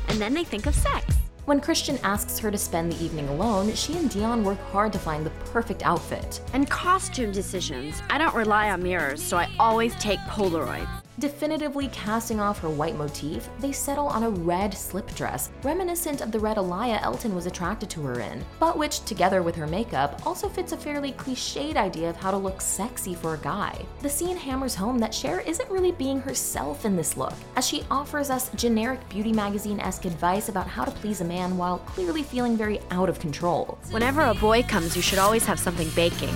and 0.09 0.21
then 0.21 0.35
they 0.35 0.45
think 0.45 0.67
of 0.67 0.75
sex. 0.75 1.17
When 1.47 1.61
Christian 1.61 1.99
asks 2.03 2.39
her 2.39 2.51
to 2.51 2.57
spend 2.57 2.91
the 2.91 3.05
evening 3.05 3.29
alone, 3.29 3.75
she 3.75 3.99
and 3.99 4.09
Dion 4.09 4.45
work 4.45 4.59
hard 4.71 4.95
to 4.95 4.99
find 4.99 5.27
the 5.27 5.31
perfect 5.53 5.83
outfit. 5.83 6.41
And 6.55 6.71
costume 6.71 7.33
decisions. 7.33 8.01
I 8.09 8.17
don't 8.17 8.35
rely 8.35 8.71
on 8.71 8.83
mirrors, 8.83 9.23
so 9.23 9.37
I 9.37 9.51
always 9.59 9.95
take 9.97 10.21
Polaroids. 10.21 11.04
Definitively 11.21 11.89
casting 11.89 12.41
off 12.41 12.59
her 12.59 12.69
white 12.69 12.97
motif, 12.97 13.49
they 13.61 13.71
settle 13.71 14.09
on 14.09 14.25
a 14.25 14.31
red 14.31 14.75
slip 14.75 15.15
dress, 15.15 15.51
reminiscent 15.63 16.21
of 16.21 16.33
the 16.33 16.41
red 16.41 16.57
Alaïa 16.57 17.01
Elton 17.03 17.37
was 17.37 17.47
attracted 17.47 17.89
to 17.91 18.03
her 18.03 18.19
in, 18.19 18.45
but 18.59 18.77
which, 18.77 19.05
together 19.05 19.41
with 19.41 19.55
her 19.55 19.67
makeup, 19.69 20.21
also 20.27 20.49
fits 20.49 20.73
a 20.73 20.77
fairly 20.77 21.13
cliched 21.13 21.77
idea 21.77 22.11
of 22.11 22.17
how 22.17 22.33
to 22.33 22.37
look 22.37 22.61
sexy 22.61 23.15
for 23.15 23.35
a 23.35 23.39
guy. 23.39 23.81
The 24.03 24.11
scene 24.11 24.37
hammers 24.37 24.75
home 24.75 24.99
that 24.99 25.15
Cher 25.15 25.41
isn't 25.41 25.71
really 25.71 25.93
being 25.93 26.21
herself 26.21 26.85
in 26.85 26.97
this 26.97 27.17
look, 27.17 27.35
as 27.55 27.65
she 27.65 27.85
offers 27.93 28.29
us 28.29 28.51
generic 28.57 29.09
beauty 29.09 29.33
magazine 29.33 29.79
esque 29.79 30.07
advice 30.07 30.49
about 30.49 30.67
how 30.67 30.85
to 30.85 30.91
please 30.91 31.21
a 31.21 31.25
man 31.25 31.57
while 31.57 31.79
clearly 31.79 32.25
feeling 32.25 32.57
very 32.57 32.81
out 32.91 33.09
of 33.09 33.21
control. 33.21 33.79
Whenever 33.91 34.23
a 34.23 34.35
boy 34.35 34.65
comes, 34.65 34.97
you 34.97 35.03
should 35.03 35.21
always 35.21 35.47
have 35.47 35.61
something 35.61 35.89
baking. 35.91 36.35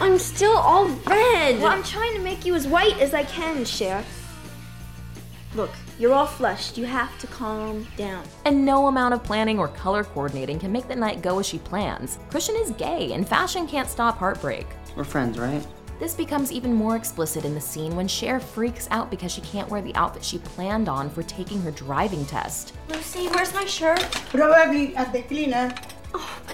I'm 0.00 0.18
still 0.18 0.56
all 0.56 0.88
red. 1.06 1.60
Well, 1.60 1.68
I'm 1.68 1.82
trying 1.82 2.14
to 2.14 2.20
make 2.20 2.44
you 2.44 2.54
as 2.54 2.66
white 2.66 2.98
as 2.98 3.14
I 3.14 3.24
can, 3.24 3.64
Cher. 3.64 4.04
Look, 5.54 5.70
you're 5.98 6.14
all 6.14 6.26
flushed. 6.26 6.78
You 6.78 6.86
have 6.86 7.16
to 7.18 7.26
calm 7.26 7.86
down. 7.96 8.24
And 8.46 8.64
no 8.64 8.86
amount 8.86 9.14
of 9.14 9.22
planning 9.22 9.58
or 9.58 9.68
color 9.68 10.02
coordinating 10.02 10.58
can 10.58 10.72
make 10.72 10.88
the 10.88 10.96
night 10.96 11.22
go 11.22 11.38
as 11.38 11.46
she 11.46 11.58
plans. 11.58 12.18
Christian 12.30 12.56
is 12.56 12.70
gay, 12.72 13.12
and 13.12 13.28
fashion 13.28 13.66
can't 13.66 13.88
stop 13.88 14.16
heartbreak. 14.16 14.66
We're 14.96 15.04
friends, 15.04 15.38
right? 15.38 15.64
This 16.00 16.14
becomes 16.14 16.50
even 16.50 16.72
more 16.74 16.96
explicit 16.96 17.44
in 17.44 17.54
the 17.54 17.60
scene 17.60 17.94
when 17.94 18.08
Cher 18.08 18.40
freaks 18.40 18.88
out 18.90 19.10
because 19.10 19.30
she 19.30 19.40
can't 19.42 19.68
wear 19.68 19.82
the 19.82 19.94
outfit 19.94 20.24
she 20.24 20.38
planned 20.38 20.88
on 20.88 21.08
for 21.08 21.22
taking 21.22 21.62
her 21.62 21.70
driving 21.70 22.24
test. 22.24 22.72
Lucy, 22.88 23.28
where's 23.28 23.54
my 23.54 23.66
shirt? 23.66 24.00
Probably 24.30 24.96
at 24.96 25.12
the 25.12 25.22
cleaner. 25.22 25.72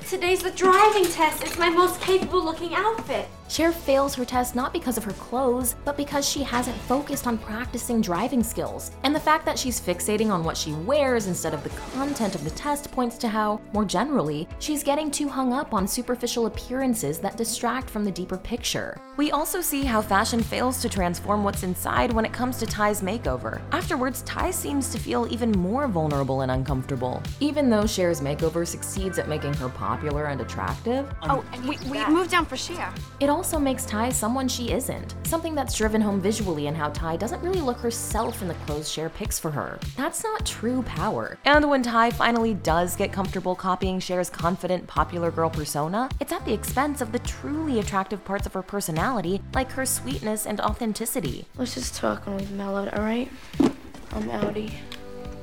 Today's 0.08 0.42
the 0.42 0.50
driving 0.52 1.04
test. 1.04 1.42
It's 1.42 1.58
my 1.58 1.68
most 1.68 2.00
capable 2.00 2.42
looking 2.42 2.74
outfit. 2.74 3.28
Cher 3.48 3.72
fails 3.72 4.14
her 4.14 4.24
test 4.26 4.54
not 4.54 4.72
because 4.74 4.98
of 4.98 5.04
her 5.04 5.12
clothes, 5.12 5.74
but 5.84 5.96
because 5.96 6.28
she 6.28 6.42
hasn't 6.42 6.76
focused 6.82 7.26
on 7.26 7.38
practicing 7.38 8.00
driving 8.02 8.42
skills. 8.42 8.90
And 9.04 9.14
the 9.14 9.20
fact 9.20 9.46
that 9.46 9.58
she's 9.58 9.80
fixating 9.80 10.30
on 10.30 10.44
what 10.44 10.56
she 10.56 10.72
wears 10.72 11.26
instead 11.26 11.54
of 11.54 11.62
the 11.64 11.70
content 11.96 12.34
of 12.34 12.44
the 12.44 12.50
test 12.50 12.90
points 12.92 13.16
to 13.18 13.28
how, 13.28 13.60
more 13.72 13.86
generally, 13.86 14.46
she's 14.58 14.82
getting 14.82 15.10
too 15.10 15.28
hung 15.28 15.52
up 15.54 15.72
on 15.72 15.88
superficial 15.88 16.44
appearances 16.46 17.18
that 17.20 17.38
distract 17.38 17.88
from 17.88 18.04
the 18.04 18.10
deeper 18.10 18.36
picture. 18.36 19.00
We 19.16 19.30
also 19.30 19.62
see 19.62 19.82
how 19.82 20.02
fashion 20.02 20.42
fails 20.42 20.82
to 20.82 20.88
transform 20.88 21.42
what's 21.42 21.62
inside 21.62 22.12
when 22.12 22.26
it 22.26 22.32
comes 22.34 22.58
to 22.58 22.66
Tai's 22.66 23.00
makeover. 23.00 23.62
Afterwards, 23.72 24.22
Tai 24.22 24.50
seems 24.50 24.92
to 24.92 24.98
feel 24.98 25.26
even 25.32 25.52
more 25.52 25.88
vulnerable 25.88 26.42
and 26.42 26.50
uncomfortable. 26.52 27.22
Even 27.40 27.70
though 27.70 27.86
Cher's 27.86 28.20
makeover 28.20 28.66
succeeds 28.66 29.18
at 29.18 29.26
making 29.28 29.54
her 29.54 29.70
popular 29.70 30.26
and 30.26 30.40
attractive, 30.42 31.10
Oh, 31.22 31.42
and 31.54 31.66
we, 31.66 31.78
we 31.90 32.04
moved 32.06 32.30
down 32.30 32.44
for 32.44 32.56
Cher. 32.56 32.92
it 33.20 33.28
also 33.38 33.56
makes 33.56 33.84
Tai 33.84 34.10
someone 34.10 34.48
she 34.48 34.72
isn't, 34.72 35.14
something 35.22 35.54
that's 35.54 35.76
driven 35.76 36.00
home 36.00 36.20
visually 36.20 36.66
in 36.66 36.74
how 36.74 36.88
Tai 36.88 37.18
doesn't 37.18 37.40
really 37.40 37.60
look 37.60 37.76
herself 37.76 38.42
in 38.42 38.48
the 38.48 38.54
clothes 38.66 38.90
Cher 38.90 39.08
picks 39.08 39.38
for 39.38 39.48
her. 39.48 39.78
That's 39.96 40.24
not 40.24 40.44
true 40.44 40.82
power. 40.82 41.38
And 41.44 41.70
when 41.70 41.84
Tai 41.84 42.10
finally 42.10 42.54
does 42.54 42.96
get 42.96 43.12
comfortable 43.12 43.54
copying 43.54 44.00
Cher's 44.00 44.28
confident, 44.28 44.88
popular 44.88 45.30
girl 45.30 45.50
persona, 45.50 46.08
it's 46.18 46.32
at 46.32 46.44
the 46.46 46.52
expense 46.52 47.00
of 47.00 47.12
the 47.12 47.20
truly 47.20 47.78
attractive 47.78 48.24
parts 48.24 48.44
of 48.44 48.54
her 48.54 48.62
personality, 48.62 49.40
like 49.54 49.70
her 49.70 49.86
sweetness 49.86 50.44
and 50.44 50.60
authenticity. 50.60 51.46
Let's 51.56 51.74
just 51.74 51.94
talk 51.94 52.26
when 52.26 52.38
we've 52.38 52.50
mellowed, 52.50 52.88
alright? 52.88 53.30
I'm 53.60 54.28
outie. 54.30 54.72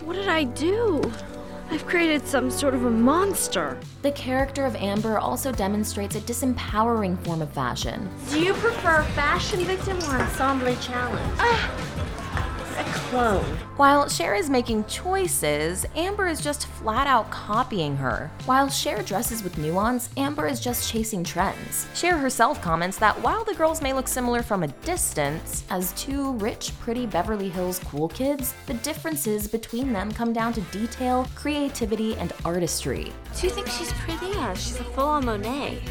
What 0.04 0.18
did 0.18 0.28
I 0.28 0.44
do? 0.44 1.14
I've 1.72 1.86
created 1.86 2.28
some 2.28 2.52
sort 2.52 2.74
of 2.74 2.86
a 2.86 2.92
monster. 2.92 3.80
The 4.02 4.12
character 4.12 4.66
of 4.66 4.76
Amber 4.76 5.18
also 5.18 5.52
demonstrates 5.52 6.16
a 6.16 6.22
disempowering 6.22 7.18
form 7.26 7.42
of 7.42 7.52
fashion. 7.52 8.10
Do 8.32 8.40
you 8.40 8.54
prefer 8.54 9.04
fashion 9.14 9.60
victim 9.66 9.98
or 10.04 10.22
ensemble 10.22 10.76
challenge? 10.76 11.40
a 11.40 11.95
clone. 12.96 13.44
While 13.78 14.10
Cher 14.10 14.36
is 14.36 14.50
making 14.50 14.86
choices, 14.86 15.86
Amber 15.96 16.28
is 16.28 16.42
just 16.42 16.68
flat 16.68 17.08
out 17.08 17.30
copying 17.30 17.96
her. 17.98 18.32
While 18.46 18.70
Cher 18.70 19.04
dresses 19.04 19.44
with 19.44 19.58
nuance, 19.58 20.10
Amber 20.18 20.48
is 20.48 20.60
just 20.60 20.92
chasing 20.92 21.24
trends. 21.24 21.88
Cher 21.94 22.18
herself 22.18 22.62
comments 22.62 22.98
that 22.98 23.22
while 23.22 23.44
the 23.44 23.54
girls 23.56 23.82
may 23.82 23.94
look 23.94 24.08
similar 24.08 24.42
from 24.42 24.64
a 24.64 24.68
distance, 24.86 25.64
as 25.70 25.92
two 25.94 26.34
rich, 26.34 26.72
pretty 26.80 27.06
Beverly 27.06 27.50
Hills 27.50 27.80
cool 27.80 28.08
kids, 28.08 28.54
the 28.66 28.74
differences 28.76 29.48
between 29.48 29.94
them 29.94 30.12
come 30.12 30.34
down 30.34 30.54
to 30.54 30.62
detail, 30.62 31.28
creativity, 31.36 32.16
and 32.16 32.34
artistry. 32.44 33.12
Do 33.40 33.48
you 33.48 33.54
think 33.54 33.68
she's 33.68 33.94
pretty? 33.94 34.28
Yeah, 34.28 34.54
she's 34.54 34.80
a 34.80 34.84
full-on 34.84 35.26
Monet. 35.26 35.82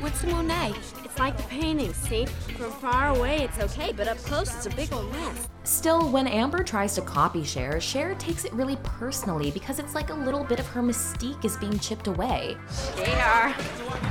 What's 0.00 0.22
a 0.22 0.28
Monet? 0.28 0.74
It's 1.18 1.24
like 1.24 1.36
the 1.36 1.42
painting, 1.48 1.92
see? 1.94 2.26
From 2.26 2.70
far 2.70 3.08
away 3.08 3.38
it's 3.38 3.58
okay, 3.58 3.92
but 3.92 4.06
up 4.06 4.18
close 4.18 4.54
it's 4.54 4.66
a 4.66 4.70
big 4.70 4.92
old 4.92 5.10
mess. 5.10 5.48
Still, 5.64 6.08
when 6.10 6.28
Amber 6.28 6.62
tries 6.62 6.94
to 6.94 7.02
copy 7.02 7.42
Cher, 7.42 7.80
Cher 7.80 8.14
takes 8.14 8.44
it 8.44 8.52
really 8.52 8.76
personally 8.84 9.50
because 9.50 9.80
it's 9.80 9.96
like 9.96 10.10
a 10.10 10.14
little 10.14 10.44
bit 10.44 10.60
of 10.60 10.68
her 10.68 10.80
mystique 10.80 11.44
is 11.44 11.56
being 11.56 11.76
chipped 11.80 12.06
away. 12.06 12.56
Cher, 12.94 13.52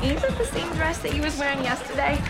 is 0.04 0.22
it 0.22 0.38
the 0.38 0.46
same 0.48 0.68
dress 0.74 0.98
that 0.98 1.16
you 1.16 1.22
was 1.22 1.40
wearing 1.40 1.64
yesterday? 1.64 2.22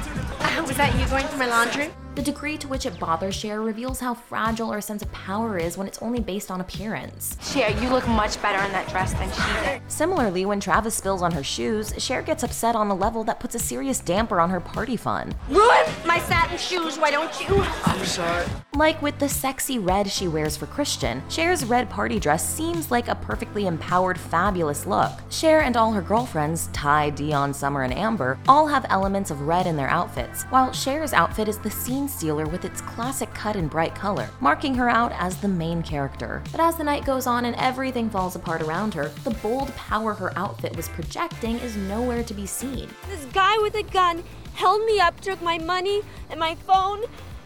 Uh, 0.41 0.63
was 0.67 0.77
that 0.77 0.93
you 0.99 1.07
going 1.07 1.25
through 1.25 1.39
my 1.39 1.47
laundry? 1.47 1.89
The 2.17 2.23
degree 2.23 2.57
to 2.57 2.67
which 2.67 2.87
it 2.87 2.99
bothers 2.99 3.35
Cher 3.35 3.61
reveals 3.61 3.99
how 3.99 4.15
fragile 4.15 4.71
her 4.71 4.81
sense 4.81 5.03
of 5.03 5.11
power 5.11 5.59
is 5.59 5.77
when 5.77 5.85
it's 5.85 6.01
only 6.01 6.19
based 6.19 6.49
on 6.49 6.61
appearance. 6.61 7.37
Cher, 7.43 7.69
you 7.79 7.89
look 7.89 8.07
much 8.07 8.41
better 8.41 8.57
in 8.65 8.71
that 8.71 8.89
dress 8.89 9.13
than 9.13 9.31
she 9.31 9.63
did. 9.63 9.83
Similarly, 9.87 10.43
when 10.43 10.59
Travis 10.59 10.95
spills 10.95 11.21
on 11.21 11.31
her 11.33 11.43
shoes, 11.43 11.93
Cher 11.99 12.23
gets 12.23 12.41
upset 12.41 12.75
on 12.75 12.89
a 12.89 12.95
level 12.95 13.23
that 13.25 13.39
puts 13.39 13.53
a 13.53 13.59
serious 13.59 13.99
damper 13.99 14.39
on 14.39 14.49
her 14.49 14.59
party 14.59 14.97
fun. 14.97 15.31
Ruin 15.47 15.85
my 16.07 16.17
satin 16.17 16.57
shoes, 16.57 16.97
why 16.97 17.11
don't 17.11 17.39
you? 17.39 17.63
I'm 17.85 18.03
sorry. 18.03 18.47
Like 18.73 18.99
with 19.03 19.19
the 19.19 19.29
sexy 19.29 19.77
red 19.77 20.09
she 20.09 20.27
wears 20.27 20.57
for 20.57 20.65
Christian, 20.65 21.21
Cher's 21.29 21.65
red 21.65 21.87
party 21.87 22.19
dress 22.19 22.47
seems 22.47 22.89
like 22.89 23.09
a 23.09 23.15
perfectly 23.15 23.67
empowered, 23.67 24.19
fabulous 24.19 24.87
look. 24.87 25.11
Cher 25.29 25.61
and 25.61 25.77
all 25.77 25.91
her 25.91 26.01
girlfriends, 26.01 26.69
Tai, 26.73 27.11
Dion, 27.11 27.53
Summer, 27.53 27.83
and 27.83 27.93
Amber, 27.93 28.39
all 28.47 28.65
have 28.65 28.87
elements 28.89 29.29
of 29.29 29.41
red 29.41 29.67
in 29.67 29.77
their 29.77 29.89
outfits, 29.89 30.43
while 30.45 30.71
Cher's 30.71 31.13
outfit 31.13 31.47
is 31.47 31.59
the 31.59 31.69
scene 31.69 32.06
stealer 32.07 32.45
with 32.45 32.65
its 32.65 32.81
classic 32.81 33.33
cut 33.33 33.55
and 33.55 33.69
bright 33.69 33.95
color, 33.95 34.29
marking 34.39 34.75
her 34.75 34.89
out 34.89 35.11
as 35.13 35.37
the 35.37 35.47
main 35.47 35.83
character. 35.83 36.43
But 36.51 36.61
as 36.61 36.75
the 36.75 36.83
night 36.83 37.05
goes 37.05 37.27
on 37.27 37.45
and 37.45 37.55
everything 37.55 38.09
falls 38.09 38.35
apart 38.35 38.61
around 38.61 38.93
her, 38.93 39.09
the 39.23 39.31
bold 39.41 39.75
power 39.75 40.13
her 40.13 40.37
outfit 40.37 40.75
was 40.75 40.89
projecting 40.89 41.59
is 41.59 41.75
nowhere 41.75 42.23
to 42.23 42.33
be 42.33 42.45
seen. 42.45 42.89
This 43.07 43.25
guy 43.33 43.57
with 43.59 43.75
a 43.75 43.83
gun 43.83 44.23
held 44.53 44.83
me 44.85 44.99
up, 44.99 45.19
took 45.21 45.41
my 45.41 45.57
money 45.57 46.01
and 46.29 46.39
my 46.39 46.55
phone, 46.55 47.03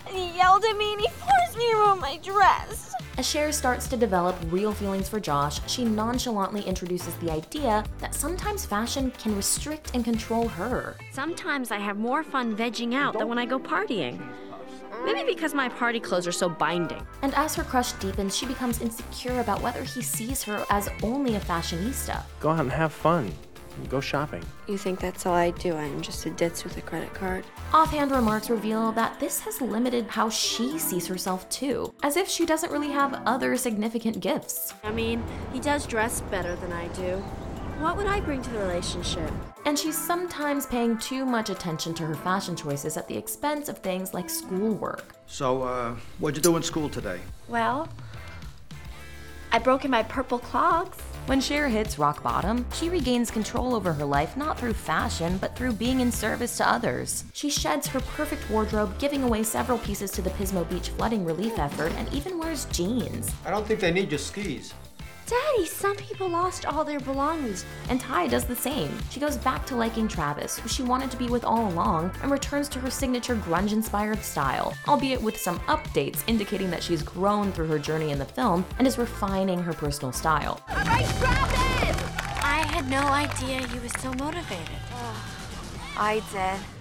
and 0.08 0.16
he 0.16 0.36
yelled 0.36 0.64
at 0.64 0.78
me 0.78 0.94
and 0.94 1.02
he 1.02 1.08
forced 1.08 1.58
me 1.58 1.70
to 1.72 1.78
ruin 1.78 2.00
my 2.00 2.18
dress. 2.18 2.92
As 3.18 3.28
Cher 3.28 3.52
starts 3.52 3.88
to 3.90 3.98
develop 3.98 4.38
real 4.48 4.72
feelings 4.72 5.10
for 5.10 5.20
Josh, 5.20 5.60
she 5.70 5.84
nonchalantly 5.84 6.62
introduces 6.62 7.14
the 7.16 7.30
idea 7.30 7.84
that 8.00 8.16
sometimes 8.16 8.66
fashion 8.66 9.12
can 9.12 9.36
restrict 9.36 9.92
and 9.94 10.04
control 10.04 10.48
her. 10.48 10.96
Sometimes 11.12 11.72
I 11.72 11.78
have 11.78 11.98
more 11.98 12.24
fun 12.24 12.56
vegging 12.56 12.96
out 12.96 13.18
than 13.18 13.28
when 13.28 13.38
I 13.38 13.46
go 13.46 13.60
partying. 13.60 14.20
Maybe 15.04 15.34
because 15.34 15.54
my 15.54 15.70
party 15.70 16.00
clothes 16.00 16.28
are 16.28 16.32
so 16.32 16.50
binding. 16.50 17.06
And 17.22 17.34
as 17.36 17.56
her 17.56 17.64
crush 17.64 17.94
deepens, 17.94 18.36
she 18.36 18.46
becomes 18.46 18.82
insecure 18.82 19.40
about 19.40 19.62
whether 19.62 19.84
he 19.84 20.02
sees 20.02 20.44
her 20.44 20.66
as 20.70 20.90
only 21.04 21.36
a 21.36 21.40
fashionista. 21.40 22.24
Go 22.40 22.50
out 22.50 22.60
and 22.60 22.72
have 22.72 22.94
fun. 22.94 23.32
Go 23.90 24.02
shopping. 24.02 24.44
You 24.68 24.78
think 24.78 25.00
that's 25.00 25.26
all 25.26 25.34
I 25.34 25.52
do? 25.52 25.76
I'm 25.76 26.02
just 26.02 26.26
a 26.26 26.30
ditz 26.30 26.64
with 26.64 26.78
a 26.78 26.82
credit 26.82 27.14
card. 27.14 27.46
Offhand 27.74 28.12
remarks 28.12 28.50
reveal 28.50 28.92
that 28.94 29.20
this 29.20 29.40
has 29.42 29.62
limited 29.62 30.08
how 30.08 30.30
she 30.30 30.78
sees 30.78 31.08
herself 31.08 31.48
too, 31.50 31.94
as 32.04 32.18
if 32.18 32.28
she 32.28 32.46
doesn't 32.46 32.72
really 32.72 32.90
have 32.90 33.22
other 33.26 33.56
significant 33.58 34.20
gifts. 34.20 34.74
I 34.84 34.92
mean, 34.92 35.24
he 35.54 35.60
does 35.60 35.88
dress 35.88 36.22
better 36.22 36.56
than 36.58 36.72
I 36.74 36.88
do. 36.90 37.24
What 37.82 37.98
would 37.98 38.06
I 38.06 38.20
bring 38.20 38.44
to 38.44 38.50
the 38.52 38.60
relationship? 38.60 39.32
And 39.66 39.78
she's 39.78 39.98
sometimes 39.98 40.68
paying 40.68 41.00
too 41.00 41.26
much 41.26 41.50
attention 41.50 41.96
to 41.96 42.06
her 42.06 42.14
fashion 42.14 42.56
choices 42.56 42.96
at 42.96 43.08
the 43.08 43.18
expense 43.18 43.70
of 43.70 43.80
things 43.80 44.14
like 44.14 44.30
schoolwork. 44.30 45.16
So, 45.26 45.64
uh, 45.64 45.96
what'd 46.20 46.38
you 46.38 46.44
do 46.44 46.56
in 46.58 46.62
school 46.62 46.90
today? 46.90 47.20
Well, 47.48 47.90
I 49.52 49.58
broke 49.58 49.84
in 49.84 49.90
my 49.90 50.04
purple 50.04 50.38
clogs. 50.38 51.00
When 51.26 51.42
Cher 51.42 51.70
hits 51.70 51.98
rock 51.98 52.22
bottom, 52.22 52.68
she 52.72 52.88
regains 52.88 53.32
control 53.32 53.74
over 53.74 53.94
her 53.94 54.06
life 54.06 54.38
not 54.38 54.60
through 54.60 54.74
fashion, 54.74 55.40
but 55.40 55.56
through 55.56 55.74
being 55.74 56.02
in 56.02 56.12
service 56.12 56.58
to 56.58 56.70
others. 56.70 57.24
She 57.34 57.50
sheds 57.50 57.88
her 57.88 58.00
perfect 58.00 58.48
wardrobe, 58.52 58.96
giving 59.00 59.24
away 59.24 59.42
several 59.42 59.80
pieces 59.80 60.12
to 60.12 60.22
the 60.22 60.30
Pismo 60.30 60.70
Beach 60.70 60.90
flooding 60.90 61.26
relief 61.26 61.58
effort, 61.58 61.94
and 61.94 62.14
even 62.14 62.38
wears 62.38 62.66
jeans. 62.66 63.32
I 63.44 63.50
don't 63.50 63.66
think 63.66 63.80
they 63.80 63.92
need 63.92 64.12
your 64.12 64.20
skis. 64.20 64.76
Daddy, 65.32 65.66
some 65.66 65.96
people 65.96 66.28
lost 66.28 66.66
all 66.66 66.84
their 66.84 67.00
belongings. 67.00 67.64
And 67.88 68.02
Tai 68.02 68.28
does 68.28 68.44
the 68.44 68.54
same. 68.54 68.92
She 69.12 69.22
goes 69.22 69.38
back 69.38 69.66
to 69.68 69.78
liking 69.78 70.10
Travis, 70.10 70.60
who 70.60 70.68
she 70.68 70.84
wanted 70.84 71.10
to 71.10 71.16
be 71.16 71.30
with 71.30 71.46
all 71.46 71.70
along, 71.72 72.12
and 72.22 72.30
returns 72.30 72.68
to 72.68 72.80
her 72.80 72.90
signature 72.90 73.38
grunge 73.38 73.72
inspired 73.72 74.22
style, 74.24 74.74
albeit 74.90 75.22
with 75.22 75.38
some 75.38 75.58
updates 75.62 76.22
indicating 76.28 76.70
that 76.72 76.84
she's 76.84 77.02
grown 77.02 77.54
through 77.54 77.68
her 77.68 77.80
journey 77.80 78.12
in 78.12 78.20
the 78.20 78.26
film 78.26 78.66
and 78.78 78.86
is 78.86 78.98
refining 78.98 79.64
her 79.64 79.72
personal 79.72 80.12
style. 80.12 80.62
I 80.68 81.06
had 82.70 82.90
no 82.90 83.00
idea 83.00 83.66
you 83.74 83.80
were 83.80 84.00
so 84.02 84.12
motivated. 84.16 84.82
I 85.96 86.22
did. 86.34 86.81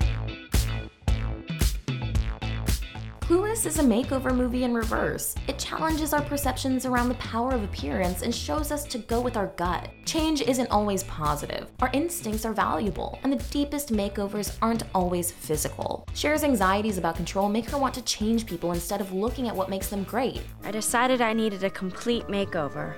Clueless 3.30 3.64
is 3.64 3.78
a 3.78 3.82
makeover 3.84 4.34
movie 4.34 4.64
in 4.64 4.74
reverse. 4.74 5.36
It 5.46 5.56
challenges 5.56 6.12
our 6.12 6.20
perceptions 6.20 6.84
around 6.84 7.08
the 7.08 7.14
power 7.14 7.52
of 7.52 7.62
appearance 7.62 8.22
and 8.22 8.34
shows 8.34 8.72
us 8.72 8.82
to 8.86 8.98
go 8.98 9.20
with 9.20 9.36
our 9.36 9.52
gut. 9.56 9.88
Change 10.04 10.42
isn't 10.42 10.68
always 10.68 11.04
positive. 11.04 11.68
Our 11.78 11.90
instincts 11.92 12.44
are 12.44 12.52
valuable, 12.52 13.20
and 13.22 13.32
the 13.32 13.44
deepest 13.52 13.92
makeovers 13.92 14.56
aren't 14.60 14.82
always 14.96 15.30
physical. 15.30 16.08
Cher's 16.12 16.42
anxieties 16.42 16.98
about 16.98 17.14
control 17.14 17.48
make 17.48 17.70
her 17.70 17.78
want 17.78 17.94
to 17.94 18.02
change 18.02 18.46
people 18.46 18.72
instead 18.72 19.00
of 19.00 19.12
looking 19.12 19.46
at 19.46 19.54
what 19.54 19.70
makes 19.70 19.90
them 19.90 20.02
great. 20.02 20.42
I 20.64 20.72
decided 20.72 21.20
I 21.20 21.32
needed 21.32 21.62
a 21.62 21.70
complete 21.70 22.26
makeover. 22.26 22.96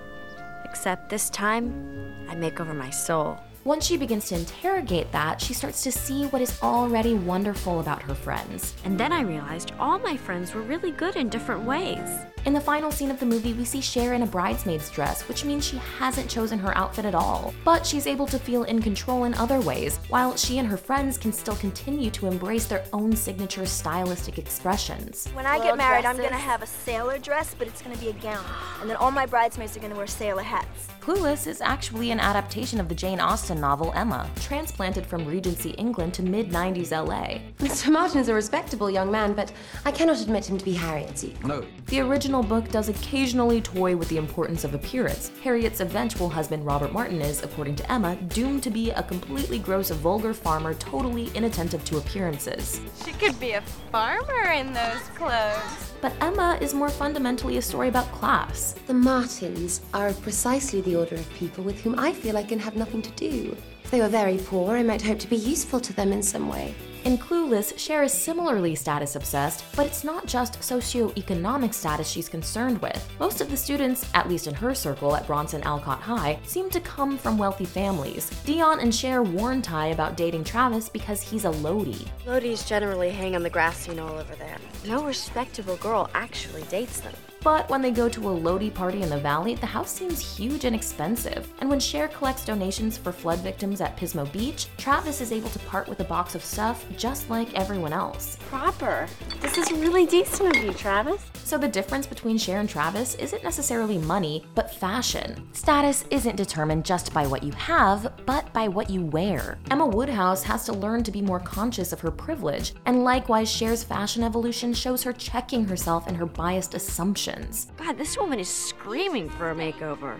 Except 0.64 1.10
this 1.10 1.28
time, 1.28 2.26
I 2.30 2.34
make 2.36 2.58
over 2.58 2.72
my 2.72 2.88
soul. 2.88 3.38
Once 3.64 3.87
she 3.87 3.97
begins 3.97 4.26
to 4.26 4.35
interrogate 4.35 5.12
that, 5.12 5.40
she 5.40 5.54
starts 5.54 5.85
to 5.85 5.92
see 5.92 6.25
what 6.26 6.42
is 6.42 6.61
already 6.64 7.14
wonderful 7.14 7.78
about 7.78 8.02
her 8.02 8.14
friends. 8.14 8.75
And 8.85 8.99
then 8.99 9.12
I 9.12 9.21
realized 9.21 9.71
all 9.78 10.00
my 10.00 10.16
friends 10.16 10.52
were 10.52 10.62
really 10.62 10.90
good 10.90 11.14
in 11.14 11.28
different 11.28 11.62
ways. 11.62 12.09
In 12.44 12.52
the 12.52 12.61
final 12.61 12.90
scene 12.90 13.12
of 13.12 13.20
the 13.20 13.26
movie, 13.26 13.52
we 13.52 13.64
see 13.64 13.80
Cher 13.80 14.14
in 14.14 14.22
a 14.22 14.26
bridesmaid's 14.26 14.90
dress, 14.90 15.22
which 15.28 15.44
means 15.44 15.64
she 15.64 15.76
hasn't 15.76 16.28
chosen 16.28 16.58
her 16.58 16.76
outfit 16.76 17.04
at 17.04 17.14
all. 17.14 17.54
But 17.64 17.87
she's 17.87 18.08
able 18.08 18.26
to 18.26 18.38
feel 18.38 18.64
in 18.64 18.82
control 18.82 19.25
in 19.25 19.34
other 19.34 19.61
ways, 19.61 19.99
while 20.08 20.37
she 20.37 20.58
and 20.58 20.66
her 20.66 20.76
friends 20.76 21.16
can 21.16 21.32
still 21.32 21.54
continue 21.54 22.11
to 22.11 22.26
embrace 22.26 22.66
their 22.66 22.84
own 22.92 23.14
signature 23.14 23.64
stylistic 23.64 24.38
expressions. 24.38 25.28
When 25.34 25.46
I 25.46 25.58
get 25.61 25.76
married, 25.76 26.04
I'm 26.04 26.16
gonna 26.16 26.37
have 26.37 26.62
a 26.62 26.66
sailor 26.66 27.16
dress, 27.18 27.54
but 27.56 27.68
it's 27.68 27.80
gonna 27.80 27.96
be 27.99 28.08
a 28.08 28.12
gown. 28.14 28.44
And 28.80 28.90
then 28.90 28.96
all 28.96 29.12
my 29.12 29.25
bridesmaids 29.25 29.76
are 29.76 29.80
gonna 29.80 29.94
wear 29.94 30.08
sailor 30.08 30.42
hats. 30.42 30.88
Clueless 31.00 31.46
is 31.46 31.61
actually 31.61 32.11
an 32.11 32.18
adaptation 32.18 32.80
of 32.80 32.88
the 32.88 32.94
Jane 32.94 33.20
Austen 33.20 33.61
novel 33.61 33.92
Emma, 33.94 34.28
transplanted 34.40 35.06
from 35.06 35.26
Regency 35.26 35.70
England 35.70 36.14
to 36.14 36.22
mid 36.22 36.50
90s 36.50 36.90
LA. 36.90 37.40
Mr. 37.58 37.92
Martin 37.92 38.20
is 38.20 38.28
a 38.28 38.34
respectable 38.34 38.90
young 38.90 39.12
man, 39.12 39.32
but 39.32 39.52
I 39.84 39.92
cannot 39.92 40.20
admit 40.20 40.49
him 40.49 40.58
to 40.58 40.64
be 40.64 40.72
Harriet's 40.72 41.22
equal. 41.22 41.49
No. 41.49 41.64
The 41.87 42.00
original 42.00 42.31
book 42.40 42.68
does 42.68 42.88
occasionally 42.88 43.60
toy 43.60 43.96
with 43.96 44.08
the 44.08 44.16
importance 44.16 44.62
of 44.62 44.74
appearance. 44.74 45.32
Harriet's 45.42 45.80
eventual 45.80 46.28
husband, 46.28 46.64
Robert 46.64 46.92
Martin, 46.92 47.20
is, 47.20 47.42
according 47.42 47.74
to 47.74 47.90
Emma, 47.90 48.14
doomed 48.28 48.62
to 48.62 48.70
be 48.70 48.92
a 48.92 49.02
completely 49.02 49.58
gross, 49.58 49.90
vulgar 49.90 50.32
farmer 50.32 50.72
totally 50.74 51.32
inattentive 51.34 51.84
to 51.86 51.98
appearances. 51.98 52.80
She 53.04 53.10
could 53.10 53.40
be 53.40 53.54
a 53.54 53.60
farmer 53.90 54.52
in 54.52 54.72
those 54.72 55.00
clothes. 55.16 55.94
But 56.00 56.14
Emma 56.20 56.58
is 56.60 56.74
more 56.74 56.90
fundamentally 56.90 57.56
a 57.56 57.62
story 57.62 57.88
about 57.88 58.12
class. 58.12 58.76
The 58.86 58.94
Martins 58.94 59.80
are 59.92 60.06
of 60.06 60.22
precisely 60.22 60.80
the 60.82 60.94
order 60.94 61.16
of 61.16 61.28
people 61.34 61.64
with 61.64 61.80
whom 61.80 61.98
I 61.98 62.12
feel 62.12 62.36
I 62.36 62.44
can 62.44 62.60
have 62.60 62.76
nothing 62.76 63.02
to 63.02 63.10
do. 63.12 63.56
If 63.82 63.90
they 63.90 64.00
were 64.00 64.08
very 64.08 64.38
poor, 64.38 64.76
I 64.76 64.84
might 64.84 65.02
hope 65.02 65.18
to 65.18 65.28
be 65.28 65.36
useful 65.36 65.80
to 65.80 65.92
them 65.92 66.12
in 66.12 66.22
some 66.22 66.48
way. 66.48 66.72
In 67.04 67.18
Clueless, 67.18 67.76
Cher 67.76 68.04
is 68.04 68.12
similarly 68.12 68.76
status 68.76 69.16
obsessed, 69.16 69.64
but 69.75 69.87
it's 69.87 70.04
not 70.04 70.25
just 70.25 70.61
socioeconomic 70.61 71.75
status 71.75 72.09
she's 72.09 72.28
concerned 72.28 72.80
with. 72.80 73.11
Most 73.18 73.40
of 73.40 73.50
the 73.50 73.56
students, 73.56 74.09
at 74.14 74.28
least 74.28 74.47
in 74.47 74.54
her 74.54 74.73
circle 74.73 75.16
at 75.16 75.26
Bronson 75.26 75.64
Alcott 75.64 76.00
High, 76.00 76.38
seem 76.44 76.71
to 76.71 76.78
come 76.78 77.18
from 77.18 77.37
wealthy 77.37 77.64
families. 77.64 78.30
Dion 78.44 78.78
and 78.78 78.94
Cher 78.94 79.25
warn 79.25 79.62
Tai 79.62 79.87
about 79.87 80.16
dating 80.16 80.44
Travis 80.44 80.88
because 80.88 81.23
he's 81.23 81.44
a 81.44 81.50
Lodi. 81.50 82.06
Lodis 82.25 82.64
generally 82.64 83.11
hang 83.11 83.35
on 83.35 83.42
the 83.42 83.50
grass 83.50 83.78
scene 83.78 83.99
all 83.99 84.16
over 84.16 84.37
there. 84.37 84.59
No 84.87 85.04
respectable 85.04 85.76
girl 85.78 86.09
actually 86.14 86.62
dates 86.64 87.00
them. 87.00 87.14
But 87.42 87.68
when 87.68 87.82
they 87.82 87.90
go 87.90 88.08
to 88.08 88.28
a 88.28 88.30
Lodi 88.30 88.70
party 88.70 89.02
in 89.02 89.08
the 89.08 89.18
valley, 89.18 89.56
the 89.56 89.66
house 89.66 89.90
seems 89.90 90.20
huge 90.20 90.64
and 90.64 90.76
expensive. 90.76 91.52
And 91.61 91.68
when 91.68 91.80
Cher 91.80 92.06
collects 92.06 92.44
donations 92.44 92.96
for 92.96 93.11
flood 93.11 93.40
victims 93.40 93.80
at 93.80 93.96
Pismo 93.96 94.30
Beach, 94.32 94.68
Travis 94.76 95.20
is 95.20 95.32
able 95.32 95.50
to 95.50 95.58
part 95.61 95.88
with 95.88 95.99
a 96.00 96.04
box 96.04 96.37
of 96.37 96.44
stuff 96.44 96.84
just 96.96 97.28
like 97.30 97.52
everyone 97.54 97.92
else. 97.92 98.38
Proper. 98.49 99.08
This 99.40 99.58
is 99.58 99.72
really 99.72 100.06
decent 100.06 100.56
of 100.56 100.62
you, 100.62 100.72
Travis. 100.72 101.20
So 101.44 101.58
the 101.58 101.68
difference 101.68 102.06
between 102.06 102.38
Cher 102.38 102.61
and 102.61 102.68
Travis 102.68 103.14
isn't 103.16 103.44
necessarily 103.44 103.99
money, 103.99 104.44
but 104.54 104.75
fashion. 104.75 105.49
Status 105.52 106.04
isn't 106.11 106.37
determined 106.37 106.84
just 106.84 107.12
by 107.12 107.26
what 107.26 107.42
you 107.42 107.52
have, 107.52 108.12
but 108.25 108.52
by 108.52 108.68
what 108.68 108.88
you 108.88 109.04
wear. 109.04 109.58
Emma 109.70 109.87
Woodhouse 109.87 110.42
has 110.42 110.64
to 110.66 110.72
learn 110.72 111.02
to 111.02 111.11
be 111.11 111.20
more 111.20 111.40
conscious 111.40 111.92
of 111.92 112.00
her 112.00 112.11
privilege, 112.11 112.75
and 112.87 113.04
likewise, 113.04 113.52
Cher's 113.52 113.84
fashion 113.84 114.22
evolution 114.22 114.72
shows 114.72 115.02
her 115.02 115.12
checking 115.12 115.64
herself 115.64 116.06
and 116.06 116.16
her 116.16 116.26
biased 116.26 116.75
assumptions. 116.75 117.70
God, 117.76 117.99
this 117.99 118.16
woman 118.16 118.38
is 118.38 118.49
screaming 118.49 119.28
for 119.28 119.50
a 119.50 119.54
makeover. 119.54 120.16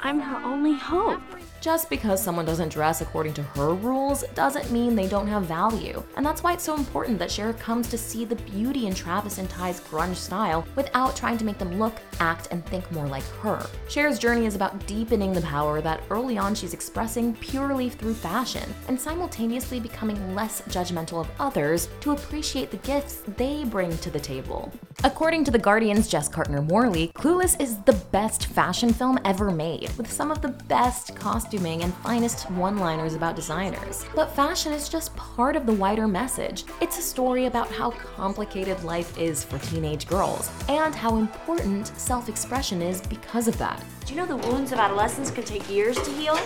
I'm 0.00 0.20
her 0.20 0.44
only 0.44 0.74
hope. 0.74 1.20
Just 1.60 1.90
because 1.90 2.22
someone 2.22 2.44
doesn't 2.44 2.72
dress 2.72 3.00
according 3.00 3.34
to 3.34 3.42
her 3.42 3.74
rules 3.74 4.22
doesn't 4.34 4.70
mean 4.70 4.94
they 4.94 5.08
don't 5.08 5.26
have 5.26 5.42
value. 5.42 6.02
And 6.16 6.24
that's 6.24 6.42
why 6.42 6.52
it's 6.52 6.62
so 6.62 6.76
important 6.76 7.18
that 7.18 7.32
Cher 7.32 7.52
comes 7.54 7.88
to 7.88 7.98
see 7.98 8.24
the 8.24 8.36
beauty 8.36 8.86
in 8.86 8.94
Travis 8.94 9.38
and 9.38 9.50
Tai's 9.50 9.80
grunge 9.80 10.14
style 10.14 10.64
without 10.76 11.16
trying 11.16 11.36
to 11.38 11.44
make 11.44 11.58
them 11.58 11.78
look, 11.78 11.94
act, 12.20 12.48
and 12.52 12.64
think 12.66 12.90
more 12.92 13.08
like 13.08 13.24
her. 13.42 13.66
Cher's 13.88 14.20
journey 14.20 14.46
is 14.46 14.54
about 14.54 14.86
deepening 14.86 15.32
the 15.32 15.40
power 15.40 15.80
that 15.80 16.02
early 16.10 16.38
on 16.38 16.54
she's 16.54 16.74
expressing 16.74 17.34
purely 17.36 17.90
through 17.90 18.14
fashion 18.14 18.72
and 18.86 19.00
simultaneously 19.00 19.80
becoming 19.80 20.34
less 20.36 20.62
judgmental 20.62 21.20
of 21.20 21.30
others 21.40 21.88
to 22.00 22.12
appreciate 22.12 22.70
the 22.70 22.76
gifts 22.78 23.22
they 23.36 23.64
bring 23.64 23.96
to 23.98 24.10
the 24.10 24.20
table. 24.20 24.72
According 25.04 25.44
to 25.44 25.52
The 25.52 25.60
Guardian's 25.60 26.08
Jess 26.08 26.28
Cartner 26.28 26.66
Morley, 26.66 27.12
Clueless 27.14 27.60
is 27.60 27.78
the 27.82 27.92
best 28.10 28.46
fashion 28.46 28.92
film 28.92 29.16
ever 29.24 29.48
made, 29.48 29.96
with 29.96 30.10
some 30.10 30.32
of 30.32 30.42
the 30.42 30.48
best 30.48 31.14
costuming 31.14 31.84
and 31.84 31.94
finest 31.98 32.50
one 32.50 32.78
liners 32.78 33.14
about 33.14 33.36
designers. 33.36 34.04
But 34.16 34.34
fashion 34.34 34.72
is 34.72 34.88
just 34.88 35.14
part 35.14 35.54
of 35.54 35.66
the 35.66 35.72
wider 35.72 36.08
message. 36.08 36.64
It's 36.80 36.98
a 36.98 37.02
story 37.02 37.46
about 37.46 37.70
how 37.70 37.92
complicated 37.92 38.82
life 38.82 39.16
is 39.16 39.44
for 39.44 39.60
teenage 39.60 40.08
girls, 40.08 40.50
and 40.68 40.92
how 40.92 41.18
important 41.18 41.86
self 41.96 42.28
expression 42.28 42.82
is 42.82 43.00
because 43.00 43.46
of 43.46 43.56
that. 43.58 43.80
Do 44.04 44.14
you 44.14 44.20
know 44.20 44.26
the 44.26 44.48
wounds 44.48 44.72
of 44.72 44.80
adolescence 44.80 45.30
can 45.30 45.44
take 45.44 45.70
years 45.70 45.94
to 45.94 46.10
heal? 46.10 46.36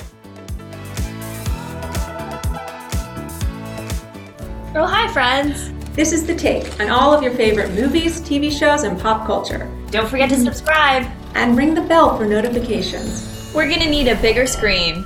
Oh, 4.74 4.86
hi, 4.86 5.10
friends! 5.10 5.71
This 5.94 6.14
is 6.14 6.26
The 6.26 6.34
Take 6.34 6.80
on 6.80 6.88
all 6.88 7.12
of 7.12 7.22
your 7.22 7.32
favorite 7.32 7.72
movies, 7.72 8.18
TV 8.22 8.50
shows, 8.50 8.84
and 8.84 8.98
pop 8.98 9.26
culture. 9.26 9.70
Don't 9.90 10.08
forget 10.08 10.30
to 10.30 10.38
subscribe 10.38 11.06
and 11.34 11.54
ring 11.54 11.74
the 11.74 11.82
bell 11.82 12.16
for 12.16 12.24
notifications. 12.24 13.52
We're 13.54 13.68
gonna 13.68 13.90
need 13.90 14.08
a 14.08 14.16
bigger 14.22 14.46
screen. 14.46 15.04